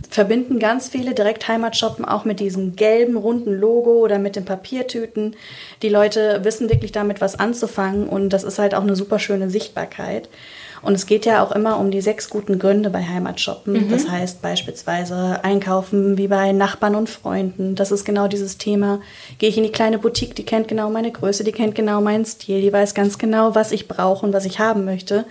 verbinden 0.08 0.60
ganz 0.60 0.88
viele 0.88 1.14
direkt 1.14 1.48
Heimatshoppen 1.48 2.04
auch 2.04 2.24
mit 2.24 2.38
diesem 2.38 2.76
gelben, 2.76 3.16
runden 3.16 3.58
Logo 3.58 3.90
oder 3.98 4.20
mit 4.20 4.36
den 4.36 4.44
Papiertüten. 4.44 5.34
Die 5.82 5.88
Leute 5.88 6.44
wissen 6.44 6.70
wirklich 6.70 6.92
damit 6.92 7.20
was 7.20 7.38
anzufangen 7.38 8.08
und 8.08 8.28
das 8.28 8.44
ist 8.44 8.60
halt 8.60 8.74
auch 8.76 8.82
eine 8.82 8.94
super 8.94 9.18
schöne 9.18 9.50
Sichtbarkeit. 9.50 10.28
Und 10.82 10.94
es 10.94 11.06
geht 11.06 11.26
ja 11.26 11.44
auch 11.44 11.52
immer 11.52 11.78
um 11.78 11.90
die 11.90 12.00
sechs 12.00 12.28
guten 12.28 12.58
Gründe 12.58 12.90
bei 12.90 13.02
Heimatshoppen. 13.02 13.88
Das 13.88 14.08
heißt 14.08 14.42
beispielsweise 14.42 15.44
einkaufen 15.44 16.18
wie 16.18 16.26
bei 16.28 16.52
Nachbarn 16.52 16.96
und 16.96 17.08
Freunden. 17.08 17.76
Das 17.76 17.92
ist 17.92 18.04
genau 18.04 18.26
dieses 18.26 18.58
Thema. 18.58 19.00
Gehe 19.38 19.48
ich 19.48 19.56
in 19.56 19.62
die 19.62 19.72
kleine 19.72 19.98
Boutique, 19.98 20.34
die 20.34 20.44
kennt 20.44 20.66
genau 20.66 20.90
meine 20.90 21.12
Größe, 21.12 21.44
die 21.44 21.52
kennt 21.52 21.76
genau 21.76 22.00
meinen 22.00 22.24
Stil, 22.24 22.60
die 22.60 22.72
weiß 22.72 22.94
ganz 22.94 23.18
genau, 23.18 23.54
was 23.54 23.70
ich 23.70 23.86
brauche 23.86 24.26
und 24.26 24.32
was 24.32 24.44
ich 24.44 24.58
haben 24.58 24.84
möchte. 24.84 25.24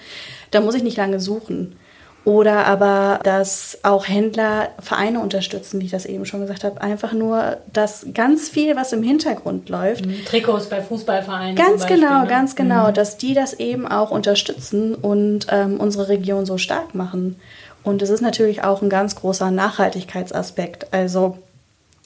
Da 0.51 0.61
muss 0.61 0.75
ich 0.75 0.83
nicht 0.83 0.97
lange 0.97 1.19
suchen. 1.19 1.75
Oder 2.23 2.67
aber, 2.67 3.19
dass 3.23 3.79
auch 3.81 4.07
Händler 4.07 4.69
Vereine 4.79 5.21
unterstützen, 5.21 5.81
wie 5.81 5.85
ich 5.85 5.91
das 5.91 6.05
eben 6.05 6.25
schon 6.25 6.41
gesagt 6.41 6.63
habe. 6.63 6.79
Einfach 6.79 7.13
nur, 7.13 7.57
dass 7.73 8.05
ganz 8.13 8.47
viel, 8.47 8.75
was 8.75 8.93
im 8.93 9.01
Hintergrund 9.01 9.69
läuft, 9.69 10.05
Trikots 10.27 10.67
bei 10.67 10.81
Fußballvereinen. 10.81 11.55
Ganz 11.55 11.69
zum 11.69 11.79
Beispiel, 11.79 11.97
genau, 11.97 12.21
ne? 12.21 12.27
ganz 12.27 12.55
genau, 12.55 12.91
dass 12.91 13.17
die 13.17 13.33
das 13.33 13.53
eben 13.53 13.87
auch 13.87 14.11
unterstützen 14.11 14.93
und 14.93 15.47
ähm, 15.49 15.79
unsere 15.79 16.09
Region 16.09 16.45
so 16.45 16.59
stark 16.59 16.93
machen. 16.93 17.39
Und 17.83 18.03
es 18.03 18.11
ist 18.11 18.21
natürlich 18.21 18.63
auch 18.63 18.83
ein 18.83 18.89
ganz 18.89 19.15
großer 19.15 19.49
Nachhaltigkeitsaspekt. 19.49 20.93
Also 20.93 21.39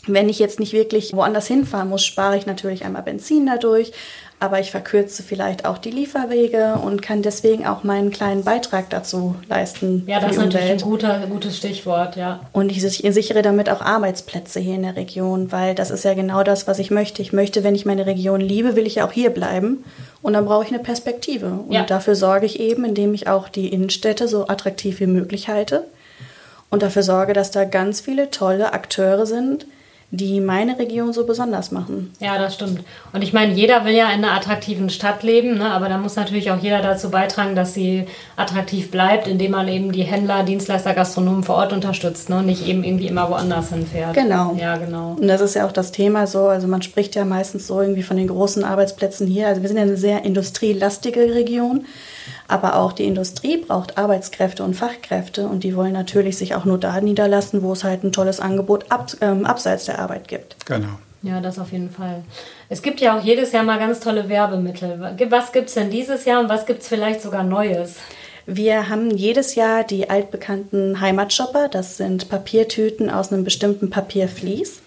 wenn 0.08 0.30
ich 0.30 0.40
jetzt 0.40 0.60
nicht 0.60 0.74
wirklich 0.74 1.14
woanders 1.14 1.48
hinfahren 1.48 1.90
muss, 1.90 2.06
spare 2.06 2.38
ich 2.38 2.46
natürlich 2.46 2.86
einmal 2.86 3.04
Benzin 3.04 3.46
dadurch, 3.46 3.92
aber 4.40 4.60
ich 4.60 4.70
verkürze 4.70 5.24
vielleicht 5.24 5.66
auch 5.66 5.78
die 5.78 5.92
Lieferwege 5.92 6.76
und 6.84 7.02
kann 7.02 7.22
deswegen 7.22 7.66
auch 7.66 7.84
meinen 7.84 8.12
kleinen 8.12 8.44
Beitrag 8.44 8.90
dazu 8.90 9.36
leisten 9.48 10.04
Ja, 10.08 10.20
das 10.20 10.32
ist 10.34 10.38
natürlich 10.38 10.70
ein 10.72 10.78
guter, 10.80 11.20
gutes 11.30 11.58
Stichwort, 11.58 12.16
ja. 12.16 12.42
Und 12.52 12.70
ich 12.72 12.82
sich- 12.82 13.04
sichere 13.14 13.42
damit 13.42 13.70
auch 13.70 13.82
Arbeitsplätze 13.82 14.60
hier 14.60 14.76
in 14.76 14.84
der 14.84 14.96
Region, 14.96 15.52
weil 15.52 15.74
das 15.74 15.90
ist 15.90 16.04
ja 16.04 16.14
genau 16.14 16.44
das, 16.44 16.68
was 16.68 16.80
ich 16.80 16.92
möchte. 16.92 17.22
Ich 17.22 17.32
möchte, 17.34 17.64
wenn 17.64 17.76
ich 17.76 17.86
meine 17.86 18.06
Region 18.06 18.42
liebe, 18.42 18.76
will 18.76 18.86
ich 18.86 18.96
ja 18.96 19.08
auch 19.08 19.12
hier 19.14 19.30
bleiben. 19.30 19.84
Und 20.22 20.34
dann 20.34 20.46
brauche 20.46 20.64
ich 20.66 20.70
eine 20.72 20.80
Perspektive. 20.84 21.48
Und 21.68 21.72
Ja. 21.72 21.84
dafür 21.84 22.16
sorge 22.16 22.46
ich 22.46 22.60
eben, 22.60 22.84
indem 22.84 23.14
ich 23.14 23.28
auch 23.28 23.48
die 23.48 23.70
Innenstädte 23.70 24.28
so 24.28 24.48
attraktiv 24.48 25.00
wie 25.00 25.08
möglich 25.08 25.48
halte. 25.48 25.84
Und 26.70 26.82
dafür 26.84 27.04
sorge, 27.04 27.34
dass 27.34 27.52
da 27.52 27.64
ganz 27.64 28.02
viele 28.02 28.32
tolle 28.32 28.74
Akteure 28.74 29.26
sind, 29.26 29.66
die 30.12 30.40
meine 30.40 30.78
Region 30.78 31.14
so 31.14 31.26
besonders 31.26 31.72
machen. 31.72 32.14
Ja, 32.20 32.38
das 32.38 32.54
stimmt. 32.54 32.82
Und 33.12 33.24
ich 33.24 33.34
meine, 33.34 33.54
jeder 33.54 33.86
will 33.86 33.94
ja 33.94 34.12
in 34.12 34.24
einer 34.24 34.34
attraktiven 34.34 34.90
Stadt 34.90 35.24
leben, 35.24 35.58
ne? 35.58 35.72
aber 35.72 35.90
da 35.90 35.98
muss 35.98 36.16
natürlich 36.16 36.52
auch 36.52 36.62
jeder 36.62 36.82
dazu 36.82 37.10
beitragen, 37.10 37.56
dass 37.56 37.74
sie 37.74 38.06
attraktiv 38.36 38.92
bleibt, 38.92 39.28
indem 39.28 39.52
man 39.52 39.68
eben 39.68 39.92
die 39.92 40.04
Händler, 40.04 40.44
Dienstleister, 40.44 40.94
Gastronomen 40.94 41.44
vor 41.44 41.56
Ort 41.56 41.74
unterstützt 41.74 42.30
ne? 42.30 42.38
und 42.38 42.46
nicht 42.46 42.68
eben 42.68 42.84
irgendwie 42.84 43.08
immer 43.08 43.30
woanders 43.30 43.70
hinfährt. 43.70 44.14
Genau. 44.14 44.56
Ja, 44.60 44.78
genau. 44.78 45.16
Und 45.20 45.28
das 45.28 45.42
ist 45.42 45.56
ja 45.56 45.66
auch 45.66 45.72
das 45.72 45.92
Thema 45.92 46.28
so, 46.28 46.48
also 46.48 46.68
man 46.68 46.82
spricht 46.82 47.16
ja 47.16 47.26
meistens 47.26 47.68
so 47.68 47.82
irgendwie 47.82 48.04
von 48.04 48.18
den 48.18 48.28
großen 48.28 48.64
Arbeitsplätzen 48.64 49.28
hier. 49.28 49.48
Also 49.48 49.62
wir 49.62 49.68
sind 49.68 49.78
ja 49.78 49.84
eine 49.84 49.98
sehr 49.98 50.24
industrielastige 50.24 51.34
Region, 51.34 51.86
aber 52.48 52.76
auch 52.76 52.94
die 52.94 53.06
Industrie 53.06 53.58
braucht 53.58 53.98
Arbeitskräfte 53.98 54.64
und 54.64 54.76
Fachkräfte 54.76 55.48
und 55.48 55.64
die 55.64 55.76
wollen 55.76 55.94
natürlich 55.94 56.38
sich 56.38 56.56
auch 56.56 56.66
nur 56.66 56.78
da 56.78 57.02
niederlassen, 57.02 57.64
wo 57.64 57.74
es 57.74 57.84
halt 57.84 58.04
ein 58.04 58.12
tolles 58.12 58.40
Angebot 58.40 58.92
ab, 58.92 59.12
ähm, 59.22 59.46
abseits 59.46 59.86
der 59.86 60.00
Arbeit 60.00 60.28
gibt. 60.28 60.56
Genau. 60.66 61.00
Ja, 61.22 61.42
das 61.42 61.58
auf 61.58 61.72
jeden 61.72 61.90
Fall. 61.90 62.24
Es 62.70 62.84
gibt 62.84 63.02
ja 63.02 63.18
auch 63.18 63.24
jedes 63.24 63.52
Jahr 63.52 63.64
mal 63.64 63.80
ganz 63.80 64.00
tolle 64.00 64.30
Werbemittel. 64.30 65.16
Was 65.30 65.52
gibt 65.52 65.70
es 65.70 65.74
denn 65.74 65.90
dieses 65.90 66.26
Jahr 66.26 66.40
und 66.40 66.50
was 66.50 66.68
gibt 66.68 66.84
es 66.84 66.88
vielleicht 66.88 67.22
sogar 67.22 67.44
Neues? 67.44 67.96
Wir 68.46 68.90
haben 68.90 69.10
jedes 69.10 69.56
Jahr 69.56 69.84
die 69.84 70.08
altbekannten 70.08 71.02
Heimatshopper. 71.02 71.68
Das 71.68 71.98
sind 71.98 72.30
Papiertüten 72.30 73.10
aus 73.10 73.34
einem 73.34 73.44
bestimmten 73.44 73.90
Papiervlies. 73.90 74.82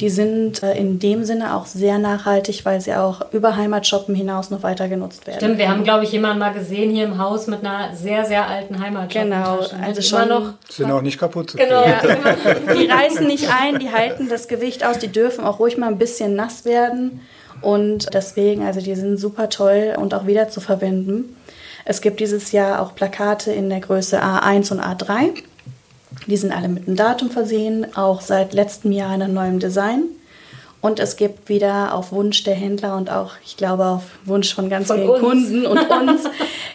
Die 0.00 0.10
sind 0.10 0.62
äh, 0.62 0.76
in 0.76 1.00
dem 1.00 1.24
Sinne 1.24 1.56
auch 1.56 1.66
sehr 1.66 1.98
nachhaltig, 1.98 2.64
weil 2.64 2.80
sie 2.80 2.94
auch 2.94 3.32
über 3.32 3.56
Heimatshoppen 3.56 4.14
hinaus 4.14 4.50
noch 4.50 4.62
weiter 4.62 4.88
genutzt 4.88 5.26
werden. 5.26 5.38
Stimmt, 5.40 5.58
wir 5.58 5.68
haben, 5.68 5.82
glaube 5.82 6.04
ich, 6.04 6.12
jemanden 6.12 6.38
mal 6.38 6.52
gesehen 6.52 6.90
hier 6.90 7.04
im 7.04 7.18
Haus 7.18 7.48
mit 7.48 7.64
einer 7.64 7.96
sehr, 7.96 8.24
sehr 8.24 8.46
alten 8.46 8.80
Heimatshoppen. 8.80 9.30
Genau, 9.30 9.58
also 9.84 10.02
schon 10.02 10.28
noch. 10.28 10.52
Sind 10.68 10.90
auch 10.92 11.02
nicht 11.02 11.18
kaputt 11.18 11.56
Genau, 11.56 11.84
ja. 11.84 12.00
Die 12.74 12.86
reißen 12.86 13.26
nicht 13.26 13.48
ein, 13.50 13.80
die 13.80 13.90
halten 13.90 14.28
das 14.28 14.46
Gewicht 14.46 14.84
aus, 14.84 14.98
die 14.98 15.08
dürfen 15.08 15.44
auch 15.44 15.58
ruhig 15.58 15.76
mal 15.76 15.88
ein 15.88 15.98
bisschen 15.98 16.36
nass 16.36 16.64
werden. 16.64 17.20
Und 17.60 18.14
deswegen, 18.14 18.64
also 18.64 18.80
die 18.80 18.94
sind 18.94 19.18
super 19.18 19.48
toll 19.48 19.94
und 19.98 20.14
auch 20.14 20.26
wieder 20.26 20.48
zu 20.48 20.60
verwenden. 20.60 21.36
Es 21.84 22.02
gibt 22.02 22.20
dieses 22.20 22.52
Jahr 22.52 22.82
auch 22.82 22.94
Plakate 22.94 23.50
in 23.50 23.68
der 23.68 23.80
Größe 23.80 24.22
A1 24.22 24.70
und 24.72 24.80
A3. 24.80 25.42
Die 26.26 26.36
sind 26.36 26.52
alle 26.52 26.68
mit 26.68 26.86
einem 26.86 26.96
Datum 26.96 27.30
versehen, 27.30 27.86
auch 27.96 28.20
seit 28.20 28.52
letztem 28.52 28.92
Jahr 28.92 29.14
in 29.14 29.22
einem 29.22 29.34
neuen 29.34 29.60
Design. 29.60 30.02
Und 30.80 31.00
es 31.00 31.16
gibt 31.16 31.48
wieder 31.48 31.94
auf 31.94 32.12
Wunsch 32.12 32.44
der 32.44 32.54
Händler 32.54 32.96
und 32.96 33.10
auch, 33.10 33.32
ich 33.44 33.56
glaube, 33.56 33.86
auf 33.86 34.04
Wunsch 34.24 34.54
von 34.54 34.70
ganz 34.70 34.86
Von 34.86 34.98
vielen 34.98 35.10
uns. 35.10 35.20
Kunden 35.20 35.66
und 35.66 35.78
uns, 35.90 36.22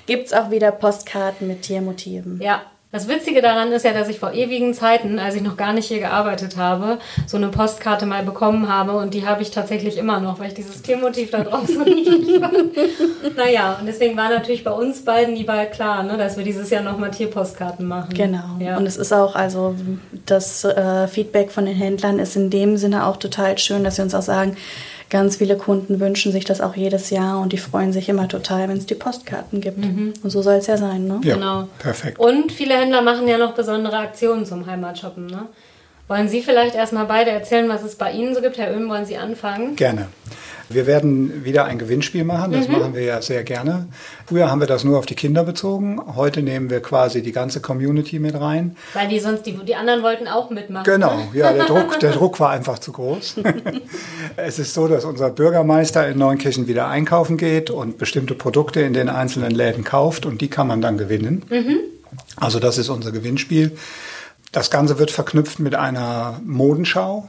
gibt 0.05 0.27
es 0.27 0.33
auch 0.33 0.51
wieder 0.51 0.71
Postkarten 0.71 1.47
mit 1.47 1.61
Tiermotiven. 1.61 2.41
Ja. 2.41 2.63
Das 2.93 3.07
Witzige 3.07 3.41
daran 3.41 3.71
ist 3.71 3.85
ja, 3.85 3.91
dass 3.91 4.07
ich 4.07 4.19
vor 4.19 4.33
ewigen 4.33 4.75
Zeiten, 4.75 5.17
als 5.17 5.33
ich 5.33 5.41
noch 5.41 5.57
gar 5.57 5.73
nicht 5.73 5.87
hier 5.87 5.97
gearbeitet 5.97 6.57
habe, 6.57 6.99
so 7.25 7.37
eine 7.37 7.47
Postkarte 7.47 8.05
mal 8.05 8.21
bekommen 8.21 8.69
habe 8.69 8.91
und 8.97 9.15
die 9.15 9.25
habe 9.25 9.41
ich 9.41 9.49
tatsächlich 9.49 9.97
immer 9.97 10.19
noch, 10.19 10.39
weil 10.39 10.49
ich 10.49 10.53
dieses 10.53 10.83
Tiermotiv 10.83 11.31
da 11.31 11.43
drauf 11.43 11.67
so 11.67 11.81
niedlich 11.81 12.39
fand. 12.39 13.35
Naja, 13.35 13.77
und 13.79 13.87
deswegen 13.87 14.15
war 14.15 14.29
natürlich 14.29 14.63
bei 14.63 14.69
uns 14.69 15.03
beiden 15.03 15.33
die 15.33 15.47
Wahl 15.47 15.71
klar, 15.71 16.03
ne, 16.03 16.17
dass 16.17 16.37
wir 16.37 16.43
dieses 16.43 16.69
Jahr 16.69 16.83
nochmal 16.83 17.09
Tierpostkarten 17.09 17.87
machen. 17.87 18.13
Genau. 18.13 18.59
Ja. 18.59 18.77
Und 18.77 18.85
es 18.85 18.97
ist 18.97 19.11
auch, 19.11 19.35
also 19.35 19.73
das 20.27 20.63
äh, 20.63 21.07
Feedback 21.07 21.51
von 21.51 21.65
den 21.65 21.75
Händlern 21.75 22.19
ist 22.19 22.35
in 22.35 22.51
dem 22.51 22.77
Sinne 22.77 23.07
auch 23.07 23.17
total 23.17 23.57
schön, 23.57 23.83
dass 23.83 23.95
sie 23.95 24.03
uns 24.03 24.13
auch 24.13 24.21
sagen, 24.21 24.55
ganz 25.13 25.37
viele 25.37 25.55
Kunden 25.55 26.01
wünschen 26.01 26.31
sich 26.33 26.43
das 26.43 26.59
auch 26.59 26.75
jedes 26.75 27.09
Jahr 27.09 27.39
und 27.39 27.53
die 27.53 27.57
freuen 27.57 27.93
sich 27.93 28.09
immer 28.09 28.27
total, 28.27 28.67
wenn 28.67 28.77
es 28.77 28.85
die 28.85 28.95
Postkarten 28.95 29.61
gibt. 29.61 29.77
Und 29.83 30.29
so 30.29 30.41
soll 30.41 30.55
es 30.55 30.67
ja 30.67 30.75
sein, 30.75 31.07
ne? 31.07 31.21
Ja, 31.23 31.35
Genau. 31.35 31.67
perfekt. 31.79 32.19
Und 32.19 32.51
viele 32.51 32.73
Händler 32.73 33.01
machen 33.01 33.27
ja 33.27 33.37
noch 33.37 33.53
besondere 33.53 33.97
Aktionen 33.97 34.45
zum 34.45 34.65
Heimatshoppen. 34.65 35.27
Ne? 35.27 35.43
Wollen 36.09 36.27
Sie 36.27 36.41
vielleicht 36.41 36.75
erstmal 36.75 37.05
beide 37.05 37.31
erzählen, 37.31 37.69
was 37.69 37.83
es 37.83 37.95
bei 37.95 38.11
Ihnen 38.11 38.35
so 38.35 38.41
gibt? 38.41 38.57
Herr 38.57 38.75
Öhm, 38.75 38.89
wollen 38.89 39.05
Sie 39.05 39.15
anfangen? 39.15 39.75
Gerne. 39.77 40.07
Wir 40.73 40.87
werden 40.87 41.45
wieder 41.45 41.65
ein 41.65 41.77
Gewinnspiel 41.77 42.23
machen, 42.23 42.51
das 42.51 42.67
machen 42.67 42.93
wir 42.93 43.03
ja 43.03 43.21
sehr 43.21 43.43
gerne. 43.43 43.87
Früher 44.25 44.49
haben 44.49 44.59
wir 44.59 44.67
das 44.67 44.83
nur 44.83 44.97
auf 44.97 45.05
die 45.05 45.15
Kinder 45.15 45.43
bezogen, 45.43 45.99
heute 46.15 46.41
nehmen 46.41 46.69
wir 46.69 46.81
quasi 46.81 47.21
die 47.21 47.31
ganze 47.31 47.61
Community 47.61 48.19
mit 48.19 48.39
rein. 48.39 48.75
Weil 48.93 49.07
die 49.07 49.19
sonst, 49.19 49.45
die, 49.45 49.57
die 49.65 49.75
anderen 49.75 50.03
wollten 50.03 50.27
auch 50.27 50.49
mitmachen. 50.49 50.85
Genau, 50.85 51.27
ja, 51.33 51.53
der 51.53 51.65
Druck, 51.65 51.99
der 52.01 52.11
Druck 52.11 52.39
war 52.39 52.49
einfach 52.51 52.79
zu 52.79 52.91
groß. 52.91 53.35
es 54.35 54.59
ist 54.59 54.73
so, 54.73 54.87
dass 54.87 55.05
unser 55.05 55.29
Bürgermeister 55.29 56.07
in 56.07 56.17
Neunkirchen 56.17 56.67
wieder 56.67 56.87
einkaufen 56.87 57.37
geht 57.37 57.69
und 57.69 57.97
bestimmte 57.97 58.35
Produkte 58.35 58.81
in 58.81 58.93
den 58.93 59.09
einzelnen 59.09 59.51
Läden 59.51 59.83
kauft 59.83 60.25
und 60.25 60.41
die 60.41 60.49
kann 60.49 60.67
man 60.67 60.81
dann 60.81 60.97
gewinnen. 60.97 61.43
Also 62.35 62.59
das 62.59 62.77
ist 62.77 62.89
unser 62.89 63.11
Gewinnspiel. 63.11 63.71
Das 64.53 64.69
Ganze 64.69 64.99
wird 64.99 65.09
verknüpft 65.09 65.59
mit 65.59 65.73
einer 65.73 66.39
Modenschau, 66.45 67.27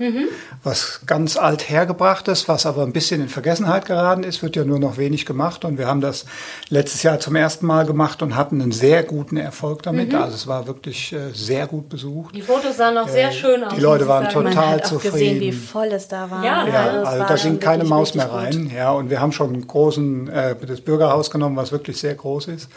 was 0.62 1.00
ganz 1.06 1.38
alt 1.38 1.70
hergebracht 1.70 2.28
ist, 2.28 2.48
was 2.48 2.66
aber 2.66 2.82
ein 2.82 2.92
bisschen 2.92 3.22
in 3.22 3.30
Vergessenheit 3.30 3.86
geraten 3.86 4.22
ist, 4.24 4.42
wird 4.42 4.56
ja 4.56 4.64
nur 4.64 4.78
noch 4.78 4.98
wenig 4.98 5.24
gemacht. 5.24 5.64
Und 5.64 5.78
wir 5.78 5.86
haben 5.88 6.02
das 6.02 6.26
letztes 6.68 7.02
Jahr 7.02 7.18
zum 7.20 7.34
ersten 7.34 7.64
Mal 7.64 7.86
gemacht 7.86 8.20
und 8.22 8.36
hatten 8.36 8.60
einen 8.60 8.72
sehr 8.72 9.02
guten 9.04 9.38
Erfolg 9.38 9.82
damit. 9.82 10.14
Also 10.14 10.34
es 10.34 10.46
war 10.46 10.66
wirklich 10.66 11.14
äh, 11.14 11.30
sehr 11.32 11.66
gut 11.66 11.88
besucht. 11.88 12.34
Die 12.36 12.42
Fotos 12.42 12.76
sahen 12.76 12.98
auch 12.98 13.08
sehr 13.08 13.32
schön 13.32 13.64
aus. 13.64 13.74
die 13.74 13.80
Leute 13.80 14.06
waren 14.06 14.28
total 14.28 14.42
Man 14.54 14.56
hat 14.56 14.84
auch 14.84 14.88
zufrieden. 14.90 15.12
gesehen, 15.14 15.40
wie 15.40 15.52
voll 15.52 15.86
es 15.92 16.06
da 16.08 16.30
war. 16.30 16.44
Ja, 16.44 16.66
Ja, 16.68 16.86
also 17.04 17.18
war 17.20 17.26
da 17.26 17.34
ging 17.36 17.58
keine 17.58 17.84
Maus 17.84 18.14
mehr 18.14 18.26
gut. 18.26 18.34
rein. 18.34 18.70
Ja, 18.76 18.92
und 18.92 19.08
wir 19.08 19.20
haben 19.22 19.32
schon 19.32 19.50
einen 19.54 19.66
großen, 19.66 20.28
äh, 20.28 20.54
das 20.66 20.82
Bürgerhaus 20.82 21.30
genommen, 21.30 21.56
was 21.56 21.72
wirklich 21.72 21.96
sehr 21.98 22.14
groß 22.14 22.48
ist. 22.48 22.68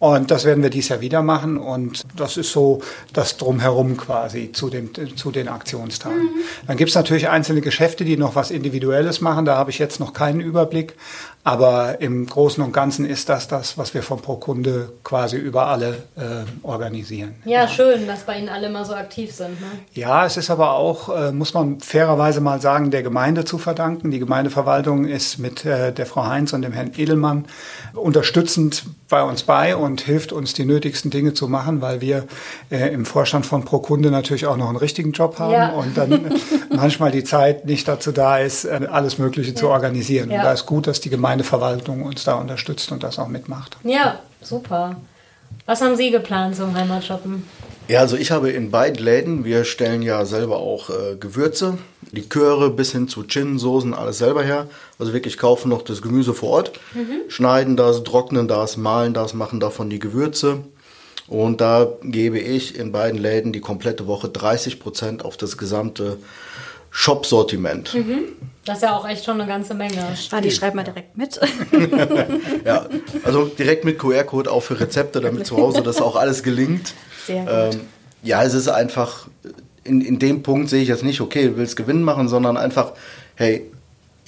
Und 0.00 0.30
das 0.30 0.44
werden 0.44 0.62
wir 0.62 0.70
dieses 0.70 0.90
Jahr 0.90 1.00
wieder 1.00 1.22
machen. 1.22 1.58
Und 1.58 2.04
das 2.14 2.36
ist 2.36 2.52
so 2.52 2.80
das 3.12 3.36
Drumherum 3.36 3.96
quasi 3.96 4.52
zu, 4.52 4.70
dem, 4.70 4.90
zu 5.16 5.32
den 5.32 5.48
Aktionstagen. 5.48 6.22
Mhm. 6.22 6.40
Dann 6.68 6.76
gibt 6.76 6.90
es 6.90 6.94
natürlich 6.94 7.28
einzelne 7.28 7.60
Geschäfte, 7.60 8.04
die 8.04 8.16
noch 8.16 8.36
was 8.36 8.50
Individuelles 8.52 9.20
machen. 9.20 9.44
Da 9.44 9.56
habe 9.56 9.70
ich 9.70 9.78
jetzt 9.78 9.98
noch 9.98 10.12
keinen 10.12 10.40
Überblick. 10.40 10.94
Aber 11.48 12.02
im 12.02 12.26
Großen 12.26 12.62
und 12.62 12.72
Ganzen 12.74 13.06
ist 13.06 13.30
das 13.30 13.48
das, 13.48 13.78
was 13.78 13.94
wir 13.94 14.02
von 14.02 14.20
Pro 14.20 14.36
Kunde 14.36 14.92
quasi 15.02 15.38
über 15.38 15.68
alle 15.68 15.96
äh, 16.16 16.44
organisieren. 16.62 17.36
Ja, 17.46 17.66
schön, 17.66 18.06
dass 18.06 18.24
bei 18.24 18.36
Ihnen 18.38 18.50
alle 18.50 18.66
immer 18.66 18.84
so 18.84 18.92
aktiv 18.92 19.32
sind. 19.32 19.58
Ne? 19.58 19.66
Ja, 19.94 20.26
es 20.26 20.36
ist 20.36 20.50
aber 20.50 20.72
auch, 20.72 21.08
äh, 21.08 21.32
muss 21.32 21.54
man 21.54 21.80
fairerweise 21.80 22.42
mal 22.42 22.60
sagen, 22.60 22.90
der 22.90 23.02
Gemeinde 23.02 23.46
zu 23.46 23.56
verdanken. 23.56 24.10
Die 24.10 24.18
Gemeindeverwaltung 24.18 25.06
ist 25.06 25.38
mit 25.38 25.64
äh, 25.64 25.90
der 25.90 26.04
Frau 26.04 26.26
Heinz 26.26 26.52
und 26.52 26.60
dem 26.60 26.74
Herrn 26.74 26.92
Edelmann 26.94 27.46
unterstützend 27.94 28.84
bei 29.08 29.22
uns 29.22 29.42
bei 29.42 29.74
und 29.74 30.02
hilft 30.02 30.32
uns, 30.32 30.52
die 30.52 30.66
nötigsten 30.66 31.10
Dinge 31.10 31.32
zu 31.32 31.48
machen, 31.48 31.80
weil 31.80 32.02
wir 32.02 32.24
äh, 32.70 32.88
im 32.92 33.06
Vorstand 33.06 33.46
von 33.46 33.64
Pro 33.64 33.78
Kunde 33.78 34.10
natürlich 34.10 34.44
auch 34.44 34.58
noch 34.58 34.68
einen 34.68 34.76
richtigen 34.76 35.12
Job 35.12 35.38
haben 35.38 35.52
Ja. 35.52 35.70
und 35.70 35.96
dann 35.96 36.30
manchmal 36.76 37.10
die 37.10 37.24
Zeit 37.24 37.64
nicht 37.64 37.88
dazu 37.88 38.12
da 38.12 38.36
ist, 38.36 38.66
äh, 38.66 38.80
alles 38.90 39.16
Mögliche 39.16 39.54
zu 39.54 39.68
organisieren. 39.68 40.30
Ja. 40.30 40.36
Und 40.38 40.44
da 40.44 40.52
ist 40.52 40.66
gut, 40.66 40.86
dass 40.86 41.00
die 41.00 41.08
Gemeindeverwaltung 41.38 42.02
uns 42.02 42.24
da 42.24 42.34
unterstützt 42.34 42.90
und 42.92 43.02
das 43.02 43.18
auch 43.18 43.28
mitmacht. 43.28 43.76
Ja, 43.84 44.18
super. 44.42 44.96
Was 45.66 45.80
haben 45.80 45.96
Sie 45.96 46.10
geplant 46.10 46.56
zum 46.56 46.74
Heimatshoppen? 46.74 47.44
Ja, 47.86 48.00
also 48.00 48.16
ich 48.16 48.30
habe 48.30 48.50
in 48.50 48.70
beiden 48.70 49.02
Läden, 49.02 49.44
wir 49.44 49.64
stellen 49.64 50.02
ja 50.02 50.26
selber 50.26 50.58
auch 50.58 50.90
äh, 50.90 51.16
Gewürze, 51.18 51.78
Liköre 52.10 52.70
bis 52.70 52.92
hin 52.92 53.08
zu 53.08 53.22
Gin, 53.26 53.58
Soßen, 53.58 53.94
alles 53.94 54.18
selber 54.18 54.42
her. 54.42 54.66
Also 54.98 55.12
wirklich 55.14 55.38
kaufen 55.38 55.70
noch 55.70 55.82
das 55.82 56.02
Gemüse 56.02 56.34
vor 56.34 56.50
Ort, 56.50 56.72
schneiden 57.28 57.76
das, 57.76 58.02
trocknen 58.04 58.46
das, 58.46 58.76
mahlen 58.76 59.14
das, 59.14 59.32
machen 59.32 59.60
davon 59.60 59.88
die 59.88 59.98
Gewürze. 59.98 60.64
Und 61.28 61.60
da 61.60 61.88
gebe 62.02 62.38
ich 62.38 62.78
in 62.78 62.92
beiden 62.92 63.20
Läden 63.20 63.52
die 63.52 63.60
komplette 63.60 64.06
Woche 64.06 64.28
30% 64.28 65.22
auf 65.22 65.36
das 65.36 65.56
gesamte 65.56 66.18
Shop-Sortiment. 66.90 67.94
Das 68.64 68.78
ist 68.78 68.82
ja 68.82 68.96
auch 68.96 69.08
echt 69.08 69.24
schon 69.24 69.40
eine 69.40 69.48
ganze 69.48 69.74
Menge. 69.74 70.06
Ah, 70.30 70.40
die 70.40 70.50
schreibt 70.50 70.74
mal 70.74 70.84
direkt 70.84 71.16
mit. 71.16 71.40
Ja, 72.64 72.86
also 73.24 73.46
direkt 73.46 73.84
mit 73.84 73.98
QR-Code 73.98 74.50
auch 74.50 74.60
für 74.60 74.78
Rezepte, 74.78 75.20
damit 75.20 75.46
zu 75.46 75.56
Hause 75.56 75.82
das 75.82 76.02
auch 76.02 76.16
alles 76.16 76.42
gelingt. 76.42 76.92
Sehr 77.26 77.44
gut. 77.44 77.74
Ähm, 77.74 77.80
ja, 78.22 78.42
es 78.42 78.52
ist 78.52 78.68
einfach, 78.68 79.28
in, 79.84 80.00
in 80.00 80.18
dem 80.18 80.42
Punkt 80.42 80.68
sehe 80.68 80.82
ich 80.82 80.88
jetzt 80.88 81.04
nicht, 81.04 81.20
okay, 81.20 81.48
du 81.48 81.56
willst 81.56 81.76
Gewinn 81.76 82.02
machen, 82.02 82.28
sondern 82.28 82.56
einfach, 82.56 82.92
hey, 83.36 83.70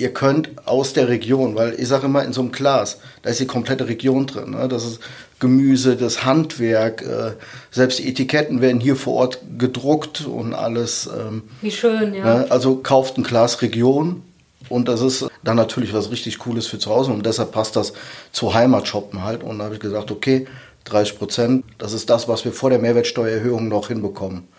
ihr 0.00 0.12
könnt 0.12 0.50
aus 0.66 0.92
der 0.92 1.08
Region, 1.08 1.54
weil 1.54 1.74
ich 1.78 1.88
sage 1.88 2.06
immer, 2.06 2.24
in 2.24 2.32
so 2.32 2.40
einem 2.40 2.52
Glas, 2.52 2.98
da 3.22 3.30
ist 3.30 3.40
die 3.40 3.46
komplette 3.46 3.86
Region 3.86 4.26
drin. 4.26 4.50
Ne? 4.52 4.66
Das 4.68 4.84
ist 4.84 5.00
Gemüse, 5.38 5.96
das 5.96 6.24
Handwerk, 6.24 7.02
äh, 7.02 7.32
selbst 7.70 7.98
die 7.98 8.08
Etiketten 8.08 8.60
werden 8.60 8.80
hier 8.80 8.96
vor 8.96 9.14
Ort 9.14 9.40
gedruckt 9.58 10.26
und 10.26 10.54
alles. 10.54 11.08
Ähm, 11.08 11.42
Wie 11.60 11.70
schön, 11.70 12.14
ja. 12.14 12.24
Ne? 12.24 12.46
Also 12.50 12.76
kauft 12.76 13.18
ein 13.18 13.24
Glas 13.24 13.62
Region 13.62 14.22
und 14.68 14.88
das 14.88 15.00
ist 15.00 15.28
dann 15.42 15.56
natürlich 15.56 15.92
was 15.92 16.10
richtig 16.10 16.38
Cooles 16.38 16.66
für 16.66 16.78
zu 16.78 16.90
Hause 16.90 17.12
und 17.12 17.24
deshalb 17.24 17.52
passt 17.52 17.76
das 17.76 17.92
zu 18.32 18.54
Heimatshoppen 18.54 19.24
halt. 19.24 19.42
Und 19.42 19.58
da 19.58 19.64
habe 19.64 19.74
ich 19.74 19.80
gesagt, 19.80 20.10
okay, 20.10 20.46
30 20.84 21.18
Prozent, 21.18 21.64
das 21.78 21.92
ist 21.92 22.08
das, 22.10 22.26
was 22.28 22.44
wir 22.44 22.52
vor 22.52 22.70
der 22.70 22.78
Mehrwertsteuererhöhung 22.78 23.68
noch 23.68 23.88
hinbekommen. 23.88 24.44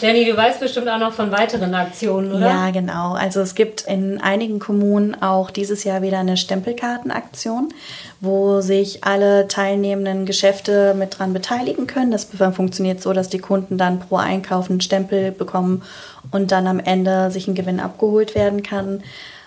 Jenny, 0.00 0.24
du 0.24 0.36
weißt 0.36 0.60
bestimmt 0.60 0.88
auch 0.88 0.98
noch 0.98 1.12
von 1.12 1.32
weiteren 1.32 1.74
Aktionen, 1.74 2.32
oder? 2.32 2.46
Ja, 2.46 2.70
genau. 2.70 3.14
Also 3.14 3.40
es 3.40 3.54
gibt 3.54 3.82
in 3.82 4.20
einigen 4.20 4.58
Kommunen 4.58 5.20
auch 5.20 5.50
dieses 5.50 5.84
Jahr 5.84 6.02
wieder 6.02 6.18
eine 6.18 6.36
Stempelkartenaktion, 6.36 7.72
wo 8.20 8.60
sich 8.60 9.04
alle 9.04 9.48
teilnehmenden 9.48 10.24
Geschäfte 10.24 10.94
mit 10.94 11.18
dran 11.18 11.32
beteiligen 11.32 11.86
können. 11.86 12.10
Das 12.10 12.28
funktioniert 12.52 13.02
so, 13.02 13.12
dass 13.12 13.28
die 13.28 13.38
Kunden 13.38 13.78
dann 13.78 13.98
pro 13.98 14.16
Einkauf 14.16 14.70
einen 14.70 14.80
Stempel 14.80 15.32
bekommen 15.32 15.82
und 16.30 16.52
dann 16.52 16.66
am 16.66 16.78
Ende 16.78 17.30
sich 17.30 17.48
ein 17.48 17.54
Gewinn 17.54 17.80
abgeholt 17.80 18.34
werden 18.34 18.62
kann. 18.62 19.02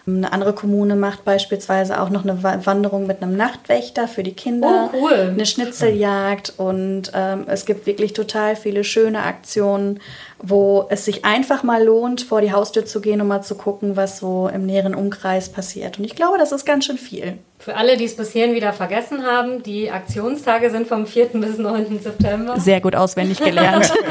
Eine 0.07 0.33
andere 0.33 0.53
Kommune 0.53 0.95
macht 0.95 1.23
beispielsweise 1.25 2.01
auch 2.01 2.09
noch 2.09 2.23
eine 2.23 2.41
Wa- 2.41 2.59
Wanderung 2.63 3.05
mit 3.05 3.21
einem 3.21 3.37
Nachtwächter 3.37 4.07
für 4.07 4.23
die 4.23 4.33
Kinder. 4.33 4.89
Oh, 4.91 4.97
cool. 4.99 5.29
Eine 5.33 5.45
Schnitzeljagd 5.45 6.53
und 6.57 7.11
ähm, 7.13 7.43
es 7.47 7.65
gibt 7.67 7.85
wirklich 7.85 8.13
total 8.13 8.55
viele 8.55 8.83
schöne 8.83 9.21
Aktionen, 9.21 9.99
wo 10.39 10.87
es 10.89 11.05
sich 11.05 11.23
einfach 11.23 11.61
mal 11.61 11.83
lohnt, 11.83 12.21
vor 12.21 12.41
die 12.41 12.51
Haustür 12.51 12.83
zu 12.83 12.99
gehen 12.99 13.21
und 13.21 13.27
mal 13.27 13.43
zu 13.43 13.53
gucken, 13.53 13.95
was 13.95 14.17
so 14.17 14.49
im 14.51 14.65
näheren 14.65 14.95
Umkreis 14.95 15.49
passiert. 15.49 15.99
Und 15.99 16.05
ich 16.05 16.15
glaube, 16.15 16.39
das 16.39 16.51
ist 16.51 16.65
ganz 16.65 16.85
schön 16.85 16.97
viel. 16.97 17.37
Für 17.59 17.75
alle, 17.75 17.95
die 17.95 18.05
es 18.05 18.15
bis 18.15 18.31
hierhin 18.31 18.55
wieder 18.55 18.73
vergessen 18.73 19.23
haben, 19.23 19.61
die 19.61 19.91
Aktionstage 19.91 20.71
sind 20.71 20.87
vom 20.87 21.05
4. 21.05 21.27
bis 21.33 21.59
9. 21.59 21.99
September. 22.01 22.59
Sehr 22.59 22.81
gut 22.81 22.95
auswendig 22.95 23.39
gelernt. 23.39 23.93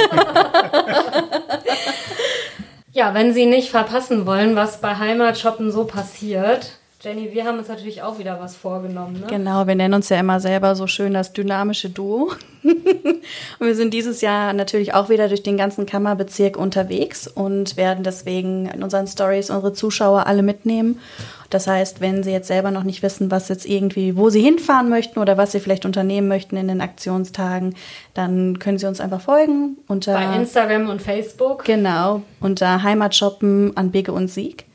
Ja, 3.01 3.15
wenn 3.15 3.33
Sie 3.33 3.47
nicht 3.47 3.71
verpassen 3.71 4.27
wollen, 4.27 4.57
was 4.57 4.83
bei 4.83 4.95
Heimatshoppen 4.95 5.73
so 5.73 5.85
passiert, 5.85 6.80
Jenny, 7.03 7.33
wir 7.33 7.47
haben 7.47 7.59
uns 7.59 7.69
natürlich 7.69 8.03
auch 8.03 8.19
wieder 8.19 8.39
was 8.41 8.55
vorgenommen. 8.55 9.21
Ne? 9.21 9.27
Genau, 9.27 9.67
wir 9.67 9.75
nennen 9.75 9.95
uns 9.95 10.11
ja 10.11 10.21
immer 10.21 10.39
selber 10.39 10.75
so 10.75 10.87
schön 10.87 11.15
das 11.15 11.33
dynamische 11.33 11.89
Duo. 11.89 12.31
und 12.63 13.67
wir 13.67 13.75
sind 13.75 13.95
dieses 13.95 14.21
Jahr 14.21 14.53
natürlich 14.53 14.93
auch 14.93 15.09
wieder 15.09 15.27
durch 15.29 15.43
den 15.43 15.57
ganzen 15.57 15.87
Kammerbezirk 15.87 16.59
unterwegs 16.59 17.27
und 17.27 17.79
werden 17.79 18.05
deswegen 18.05 18.67
in 18.67 18.83
unseren 18.83 19.07
Stories 19.07 19.49
unsere 19.49 19.73
Zuschauer 19.73 20.27
alle 20.27 20.43
mitnehmen. 20.43 21.01
Das 21.49 21.67
heißt, 21.67 22.03
wenn 22.03 22.23
Sie 22.23 22.33
jetzt 22.33 22.49
selber 22.49 22.71
noch 22.71 22.85
nicht 22.85 23.03
wissen, 23.03 23.31
was 23.31 23.49
jetzt 23.49 23.65
irgendwie, 23.65 24.19
wo 24.19 24.29
Sie 24.29 24.43
hinfahren 24.43 24.91
möchten 24.91 25.21
oder 25.21 25.39
was 25.39 25.53
Sie 25.53 25.61
vielleicht 25.61 25.87
unternehmen 25.87 26.29
möchten 26.29 26.59
in 26.59 26.69
den 26.69 26.83
Aktionstagen, 26.83 27.77
dann 28.13 28.59
können 28.59 28.77
Sie 28.77 28.87
uns 28.87 29.01
einfach 29.01 29.23
folgen 29.23 29.79
unter 29.89 30.13
Bei 30.13 30.37
Instagram 30.37 30.91
und 30.91 31.01
Facebook. 31.01 31.65
Genau, 31.65 32.21
unter 32.41 32.83
Heimatshoppen 32.83 33.75
an 33.75 33.91
Bigge 33.91 34.13
und 34.13 34.29
Sieg. 34.29 34.67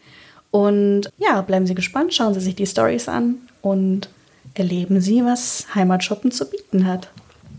Und 0.56 1.10
ja, 1.18 1.42
bleiben 1.42 1.68
Sie 1.68 1.76
gespannt, 1.76 2.14
schauen 2.14 2.34
Sie 2.34 2.40
sich 2.40 2.56
die 2.56 2.66
Stories 2.66 3.10
an 3.10 3.40
und 3.62 4.08
erleben 4.54 5.02
Sie, 5.02 5.26
was 5.26 5.68
Heimatshoppen 5.76 6.32
zu 6.32 6.50
bieten 6.50 6.88
hat. 6.88 7.10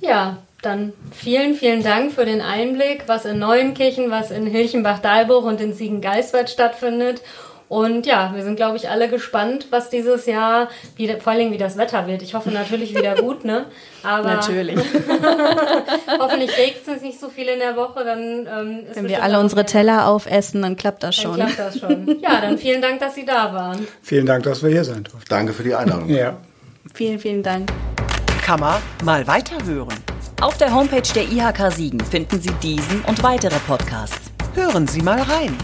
Ja, 0.00 0.38
dann 0.62 0.94
vielen, 1.12 1.56
vielen 1.56 1.82
Dank 1.82 2.12
für 2.12 2.24
den 2.24 2.40
Einblick, 2.40 3.02
was 3.06 3.26
in 3.26 3.38
Neuenkirchen, 3.38 4.10
was 4.10 4.30
in 4.30 4.46
Hilchenbach-Dalbruch 4.46 5.44
und 5.44 5.60
in 5.60 5.74
Siegen-Geiswald 5.74 6.48
stattfindet. 6.48 7.20
Und 7.68 8.06
ja, 8.06 8.30
wir 8.34 8.44
sind, 8.44 8.54
glaube 8.56 8.76
ich, 8.76 8.88
alle 8.88 9.08
gespannt, 9.08 9.66
was 9.70 9.90
dieses 9.90 10.26
Jahr, 10.26 10.68
wie, 10.94 11.08
vor 11.18 11.32
allem 11.32 11.50
wie 11.50 11.58
das 11.58 11.76
Wetter 11.76 12.06
wird. 12.06 12.22
Ich 12.22 12.34
hoffe 12.34 12.50
natürlich 12.50 12.94
wieder 12.94 13.14
gut, 13.20 13.44
ne? 13.44 13.66
Aber 14.04 14.34
Natürlich. 14.34 14.78
hoffentlich 16.20 16.56
regnet 16.56 16.86
es 16.96 17.02
nicht 17.02 17.18
so 17.18 17.28
viel 17.28 17.48
in 17.48 17.58
der 17.58 17.74
Woche, 17.76 18.04
dann 18.04 18.46
ähm, 18.46 18.86
ist 18.88 18.96
Wenn 18.96 19.08
wir 19.08 19.22
alle 19.22 19.40
unsere 19.40 19.64
Teller 19.64 20.06
aufessen, 20.06 20.62
dann 20.62 20.76
klappt 20.76 21.02
das 21.02 21.16
Dann 21.16 21.24
schon. 21.24 21.34
klappt 21.34 21.58
das 21.58 21.78
schon. 21.78 22.20
Ja, 22.22 22.40
dann 22.40 22.56
vielen 22.56 22.80
Dank, 22.80 23.00
dass 23.00 23.16
Sie 23.16 23.24
da 23.24 23.52
waren. 23.52 23.86
Vielen 24.00 24.26
Dank, 24.26 24.44
dass 24.44 24.62
wir 24.62 24.70
hier 24.70 24.84
sein 24.84 25.02
durften. 25.02 25.28
Danke 25.28 25.52
für 25.52 25.64
die 25.64 25.74
Einladung. 25.74 26.08
Ja. 26.08 26.36
Vielen, 26.94 27.18
vielen 27.18 27.42
Dank. 27.42 27.70
Kammer 28.44 28.80
mal 29.04 29.26
weiterhören. 29.26 29.94
Auf 30.40 30.56
der 30.58 30.72
Homepage 30.72 31.02
der 31.14 31.24
IHK 31.24 31.72
Siegen 31.72 32.00
finden 32.00 32.40
Sie 32.40 32.52
diesen 32.62 33.02
und 33.02 33.22
weitere 33.24 33.58
Podcasts. 33.66 34.30
Hören 34.54 34.86
Sie 34.86 35.02
mal 35.02 35.20
rein. 35.22 35.56